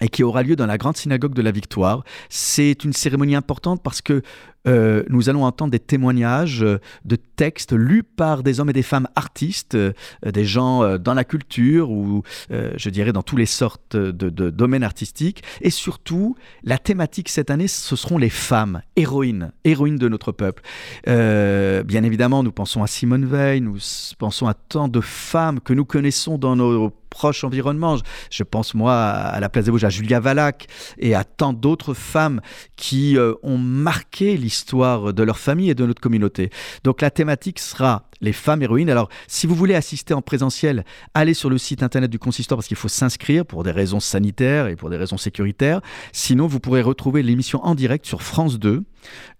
et 0.00 0.08
qui 0.08 0.22
aura 0.22 0.42
lieu 0.42 0.56
dans 0.56 0.66
la 0.66 0.78
grande 0.78 0.96
synagogue 0.96 1.34
de 1.34 1.42
la 1.42 1.50
Victoire. 1.50 2.04
C'est 2.28 2.84
une 2.84 2.92
cérémonie 2.92 3.34
importante 3.34 3.82
parce 3.82 4.00
que 4.00 4.22
euh, 4.66 5.04
nous 5.08 5.30
allons 5.30 5.44
entendre 5.44 5.70
des 5.70 5.78
témoignages 5.78 6.62
euh, 6.62 6.80
de 7.04 7.16
textes 7.16 7.72
lus 7.72 8.02
par 8.02 8.42
des 8.42 8.60
hommes 8.60 8.70
et 8.70 8.74
des 8.74 8.82
femmes 8.82 9.08
artistes, 9.16 9.74
euh, 9.74 9.92
des 10.24 10.44
gens 10.44 10.98
dans 10.98 11.14
la 11.14 11.24
culture 11.24 11.90
ou 11.90 12.22
je 12.50 12.90
dirais 12.90 13.12
dans 13.12 13.22
toutes 13.22 13.38
les 13.38 13.46
sortes 13.46 13.96
de, 13.96 14.50
domaines 14.50 14.82
artistiques. 14.82 15.42
Et 15.60 15.70
surtout, 15.70 16.36
la 16.62 16.78
thématique 16.78 17.28
cette 17.28 17.50
année, 17.50 17.68
ce 17.68 17.96
seront 17.96 18.18
les 18.18 18.30
femmes, 18.30 18.82
héroïnes, 18.96 19.52
héroïnes 19.64 19.96
de 19.96 20.08
notre 20.08 20.32
peuple. 20.32 20.62
Bien 21.06 22.02
évidemment, 22.02 22.42
nous 22.42 22.52
pensons 22.52 22.82
à 22.82 22.86
Simone 22.86 23.24
Veil, 23.24 23.60
nous 23.60 23.78
pensons 24.18 24.46
à 24.46 24.54
tant 24.54 24.88
de 24.88 25.00
femmes 25.00 25.60
que 25.60 25.72
nous 25.72 25.84
connaissons 25.84 26.38
dans 26.38 26.56
nos 26.56 26.92
proches 27.10 27.44
environnements. 27.44 27.96
Je, 27.96 28.02
je 28.30 28.42
pense 28.44 28.74
moi 28.74 28.94
à 28.94 29.40
la 29.40 29.48
place 29.48 29.66
des 29.66 29.70
Vosges, 29.70 29.84
à 29.84 29.90
Julia 29.90 30.20
Valac 30.20 30.66
et 30.98 31.14
à 31.14 31.24
tant 31.24 31.52
d'autres 31.52 31.94
femmes 31.94 32.40
qui 32.76 33.18
euh, 33.18 33.34
ont 33.42 33.58
marqué 33.58 34.36
l'histoire 34.36 35.12
de 35.12 35.22
leur 35.22 35.38
famille 35.38 35.70
et 35.70 35.74
de 35.74 35.84
notre 35.84 36.00
communauté. 36.00 36.50
Donc 36.84 37.02
la 37.02 37.10
thématique 37.10 37.58
sera 37.58 38.08
les 38.20 38.32
femmes 38.32 38.62
héroïnes. 38.62 38.90
Alors 38.90 39.08
si 39.26 39.46
vous 39.46 39.54
voulez 39.54 39.74
assister 39.74 40.14
en 40.14 40.22
présentiel, 40.22 40.84
allez 41.14 41.34
sur 41.34 41.50
le 41.50 41.58
site 41.58 41.82
internet 41.82 42.10
du 42.10 42.18
consistoire 42.18 42.56
parce 42.58 42.68
qu'il 42.68 42.76
faut 42.76 42.88
s'inscrire 42.88 43.44
pour 43.44 43.64
des 43.64 43.70
raisons 43.70 44.00
sanitaires 44.00 44.68
et 44.68 44.76
pour 44.76 44.90
des 44.90 44.96
raisons 44.96 45.18
sécuritaires. 45.18 45.80
Sinon, 46.12 46.46
vous 46.46 46.60
pourrez 46.60 46.82
retrouver 46.82 47.22
l'émission 47.22 47.64
en 47.64 47.74
direct 47.74 48.06
sur 48.06 48.22
France 48.22 48.58
2 48.58 48.84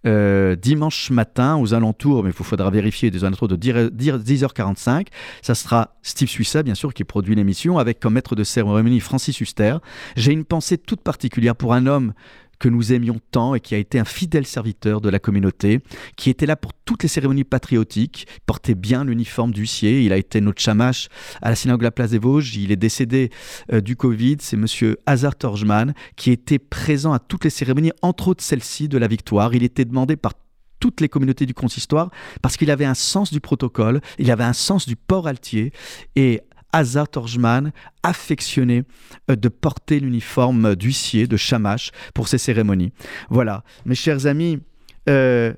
euh, 0.06 0.56
dimanche 0.56 1.10
matin 1.10 1.56
aux 1.56 1.74
alentours, 1.74 2.22
mais 2.24 2.30
il 2.30 2.44
faudra 2.44 2.70
vérifier 2.70 3.10
des 3.10 3.24
alentours 3.24 3.48
de 3.48 3.56
10 3.56 3.72
10h45. 3.90 5.06
Ça 5.42 5.54
sera 5.54 5.96
Steve 6.02 6.28
Suissa, 6.28 6.62
bien 6.62 6.74
sûr, 6.74 6.94
qui 6.94 7.04
produit 7.04 7.34
l'émission, 7.34 7.78
avec 7.78 8.00
comme 8.00 8.14
maître 8.14 8.34
de 8.34 8.44
cérémonie 8.44 9.00
Francis 9.00 9.40
Huster. 9.40 9.76
J'ai 10.16 10.32
une 10.32 10.44
pensée 10.44 10.78
toute 10.78 11.00
particulière 11.02 11.56
pour 11.56 11.74
un 11.74 11.86
homme 11.86 12.12
que 12.60 12.68
nous 12.68 12.92
aimions 12.92 13.18
tant 13.32 13.56
et 13.56 13.60
qui 13.60 13.74
a 13.74 13.78
été 13.78 13.98
un 13.98 14.04
fidèle 14.04 14.46
serviteur 14.46 15.00
de 15.00 15.08
la 15.08 15.18
communauté, 15.18 15.80
qui 16.16 16.30
était 16.30 16.46
là 16.46 16.54
pour 16.54 16.72
toutes 16.84 17.02
les 17.02 17.08
cérémonies 17.08 17.42
patriotiques, 17.42 18.28
portait 18.46 18.76
bien 18.76 19.02
l'uniforme 19.02 19.50
d'huissier, 19.50 20.02
il 20.02 20.12
a 20.12 20.16
été 20.16 20.40
notre 20.40 20.60
chamache 20.60 21.08
à 21.42 21.48
la 21.48 21.56
synagogue 21.56 21.80
de 21.80 21.84
la 21.84 21.90
Place 21.90 22.10
des 22.10 22.18
Vosges, 22.18 22.54
il 22.56 22.70
est 22.70 22.76
décédé 22.76 23.30
euh, 23.72 23.80
du 23.80 23.96
Covid, 23.96 24.36
c'est 24.40 24.56
monsieur 24.56 24.98
Hazard 25.06 25.36
Torjman 25.36 25.94
qui 26.16 26.30
était 26.30 26.58
présent 26.58 27.12
à 27.12 27.18
toutes 27.18 27.44
les 27.44 27.50
cérémonies, 27.50 27.92
entre 28.02 28.28
autres 28.28 28.44
celle-ci 28.44 28.88
de 28.88 28.98
la 28.98 29.08
victoire, 29.08 29.54
il 29.54 29.64
était 29.64 29.86
demandé 29.86 30.16
par 30.16 30.34
toutes 30.80 31.00
les 31.00 31.08
communautés 31.08 31.46
du 31.46 31.54
consistoire 31.54 32.10
parce 32.42 32.56
qu'il 32.56 32.70
avait 32.70 32.86
un 32.86 32.94
sens 32.94 33.30
du 33.30 33.40
protocole, 33.40 34.00
il 34.18 34.30
avait 34.30 34.44
un 34.44 34.54
sens 34.54 34.86
du 34.86 34.96
port 34.96 35.28
altier 35.28 35.72
et 36.16 36.40
Hazard 36.72 37.08
Torjman 37.08 37.72
affectionnait 38.02 38.84
euh, 39.30 39.36
de 39.36 39.48
porter 39.48 40.00
l'uniforme 40.00 40.74
d'huissier, 40.74 41.26
de 41.26 41.36
chamache 41.36 41.90
pour 42.14 42.28
ces 42.28 42.38
cérémonies. 42.38 42.92
Voilà, 43.28 43.64
mes 43.84 43.94
chers 43.94 44.26
amis, 44.26 44.60
euh, 45.08 45.52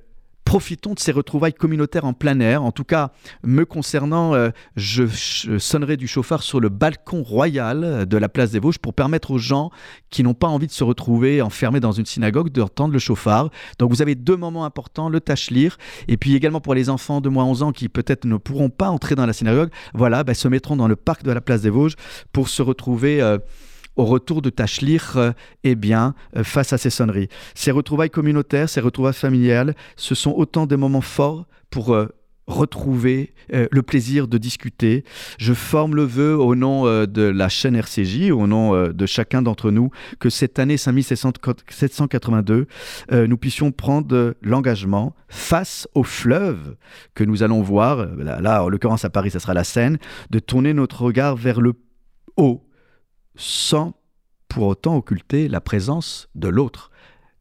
profitons 0.45 0.95
de 0.95 0.99
ces 0.99 1.13
retrouvailles 1.13 1.55
communautaires 1.55 2.05
en 2.05 2.13
plein 2.13 2.39
air. 2.41 2.63
En 2.63 2.73
tout 2.73 2.85
cas, 2.85 3.13
me 3.43 3.65
concernant, 3.65 4.35
euh, 4.35 4.51
je, 4.77 5.07
sonnerai 5.59 5.97
du 5.97 6.07
chauffard 6.07 6.43
sur 6.43 6.61
le 6.61 6.69
balcon 6.69 7.23
royal 7.23 8.07
de 8.07 8.17
la 8.17 8.29
place 8.29 8.51
des 8.51 8.59
Vosges 8.59 8.79
pour 8.79 8.95
permettre 8.95 9.31
aux 9.31 9.39
gens 9.39 9.71
qui 10.11 10.23
n'ont 10.23 10.35
pas 10.35 10.49
envie 10.49 10.67
de 10.67 10.73
se 10.73 10.85
retrouver 10.85 11.43
enfermés 11.43 11.81
dans 11.81 11.93
une 11.93 12.07
synagogue 12.07 12.51
d'entendre 12.51 12.93
le 12.93 12.99
chauffard. 12.99 13.51
Donc 13.79 13.91
vous 13.91 14.03
avez 14.03 14.15
deux 14.15 14.37
moments 14.37 14.65
importants, 14.65 15.09
le 15.09 15.21
tachlir, 15.21 15.79
et 16.09 16.17
puis 16.17 16.35
également 16.35 16.61
pour 16.61 16.75
les 16.75 16.91
enfants 16.91 17.21
de 17.21 17.29
moins 17.29 17.45
11 17.45 17.63
ans 17.63 17.73
qui 17.73 17.89
peut-être 17.89 18.25
ne 18.25 18.37
pourront 18.37 18.71
pas 18.71 18.89
entrer 18.89 19.15
dans 19.15 19.27
la 19.27 19.33
synagogue, 19.33 19.71
voilà, 19.95 20.25
bah, 20.25 20.35
se 20.35 20.49
mettront 20.49 20.77
dans 20.77 20.89
le 20.89 20.97
parc 20.97 21.23
de 21.23 21.33
la 21.33 21.41
place 21.41 21.63
des 21.63 21.71
Vosges 21.71 21.97
pour 22.33 22.49
se 22.49 22.63
retrouver... 22.63 23.21
euh, 23.21 23.39
au 23.97 24.05
retour 24.05 24.43
de 24.43 24.51
Tachlir, 24.51 25.15
euh, 25.17 25.33
eh 25.65 25.75
bien, 25.75 26.15
euh, 26.37 26.45
face 26.45 26.73
à 26.73 26.79
ces 26.79 26.91
sonneries. 26.91 27.29
Ces 27.55 27.71
retrouvailles 27.71 28.11
communautaires, 28.11 28.69
ces 28.69 28.81
retrouvailles 28.81 29.13
familiales, 29.15 29.75
ce 29.97 30.15
sont 30.15 30.33
autant 30.33 30.67
de 30.67 30.77
moments 30.77 31.01
forts 31.01 31.47
pour 31.71 31.95
euh, 31.95 32.07
retrouver 32.49 33.35
le 33.51 33.83
plaisir 33.83 34.27
de 34.27 34.37
discuter. 34.37 35.05
Je 35.39 35.55
forme 35.55 35.95
le 35.95 36.03
vœu 36.03 36.37
au 36.37 36.57
nom 36.57 36.85
de 36.85 37.23
la 37.23 37.49
chaîne 37.49 37.77
RCJ, 37.77 38.33
au 38.33 38.49
nom 38.49 38.89
de 38.89 39.07
chacun 39.07 39.43
d'entre 39.43 39.71
nous, 39.71 39.91
que 40.19 40.29
cette 40.29 40.59
année 40.59 40.77
5782, 40.77 42.67
euh, 43.13 43.27
nous 43.29 43.37
puissions 43.37 43.71
prendre 43.71 44.35
l'engagement 44.43 45.15
face 45.29 45.87
au 45.95 46.03
fleuve 46.03 46.75
que 47.15 47.23
nous 47.23 47.45
allons 47.45 47.63
voir, 47.63 48.07
là, 48.17 48.41
là, 48.41 48.65
en 48.65 48.69
l'occurrence 48.69 49.05
à 49.05 49.11
Paris, 49.11 49.31
ça 49.31 49.39
sera 49.39 49.55
la 49.55 49.65
Seine, 49.65 49.99
de 50.31 50.41
tourner 50.41 50.75
notre 50.75 51.03
regard 51.03 51.37
vers 51.37 51.61
le 51.61 51.75
haut, 52.37 52.67
sans 53.37 53.95
pour 54.49 54.67
autant 54.67 54.97
occulter 54.97 55.49
la 55.49 55.61
présence 55.61 56.29
de 56.35 56.49
l'autre. 56.49 56.91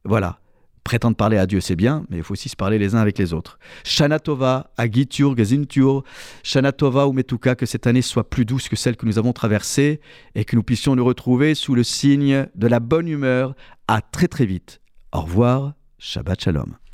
Voilà. 0.04 0.38
Prétendre 0.84 1.16
parler 1.16 1.36
à 1.36 1.46
Dieu, 1.46 1.60
c'est 1.60 1.76
bien, 1.76 2.04
mais 2.08 2.16
il 2.16 2.22
faut 2.24 2.32
aussi 2.32 2.48
se 2.48 2.56
parler 2.56 2.76
les 2.76 2.96
uns 2.96 2.98
avec 2.98 3.16
les 3.16 3.32
autres. 3.32 3.58
Shana 3.84 4.18
Tova, 4.18 4.72
Agitur, 4.76 5.36
Gezintur, 5.36 6.02
Shana 6.42 6.72
Tova 6.72 7.06
ou 7.06 7.12
Metuka, 7.12 7.54
que 7.54 7.66
cette 7.66 7.86
année 7.86 8.02
soit 8.02 8.28
plus 8.28 8.44
douce 8.44 8.68
que 8.68 8.74
celle 8.74 8.96
que 8.96 9.06
nous 9.06 9.18
avons 9.18 9.32
traversée 9.32 10.00
et 10.34 10.44
que 10.44 10.56
nous 10.56 10.64
puissions 10.64 10.96
nous 10.96 11.04
retrouver 11.04 11.54
sous 11.54 11.76
le 11.76 11.84
signe 11.84 12.48
de 12.56 12.66
la 12.66 12.80
bonne 12.80 13.06
humeur. 13.06 13.54
À 13.86 14.00
très 14.00 14.26
très 14.26 14.46
vite. 14.46 14.80
Au 15.12 15.20
revoir, 15.20 15.74
Shabbat 15.98 16.40
Shalom. 16.40 16.82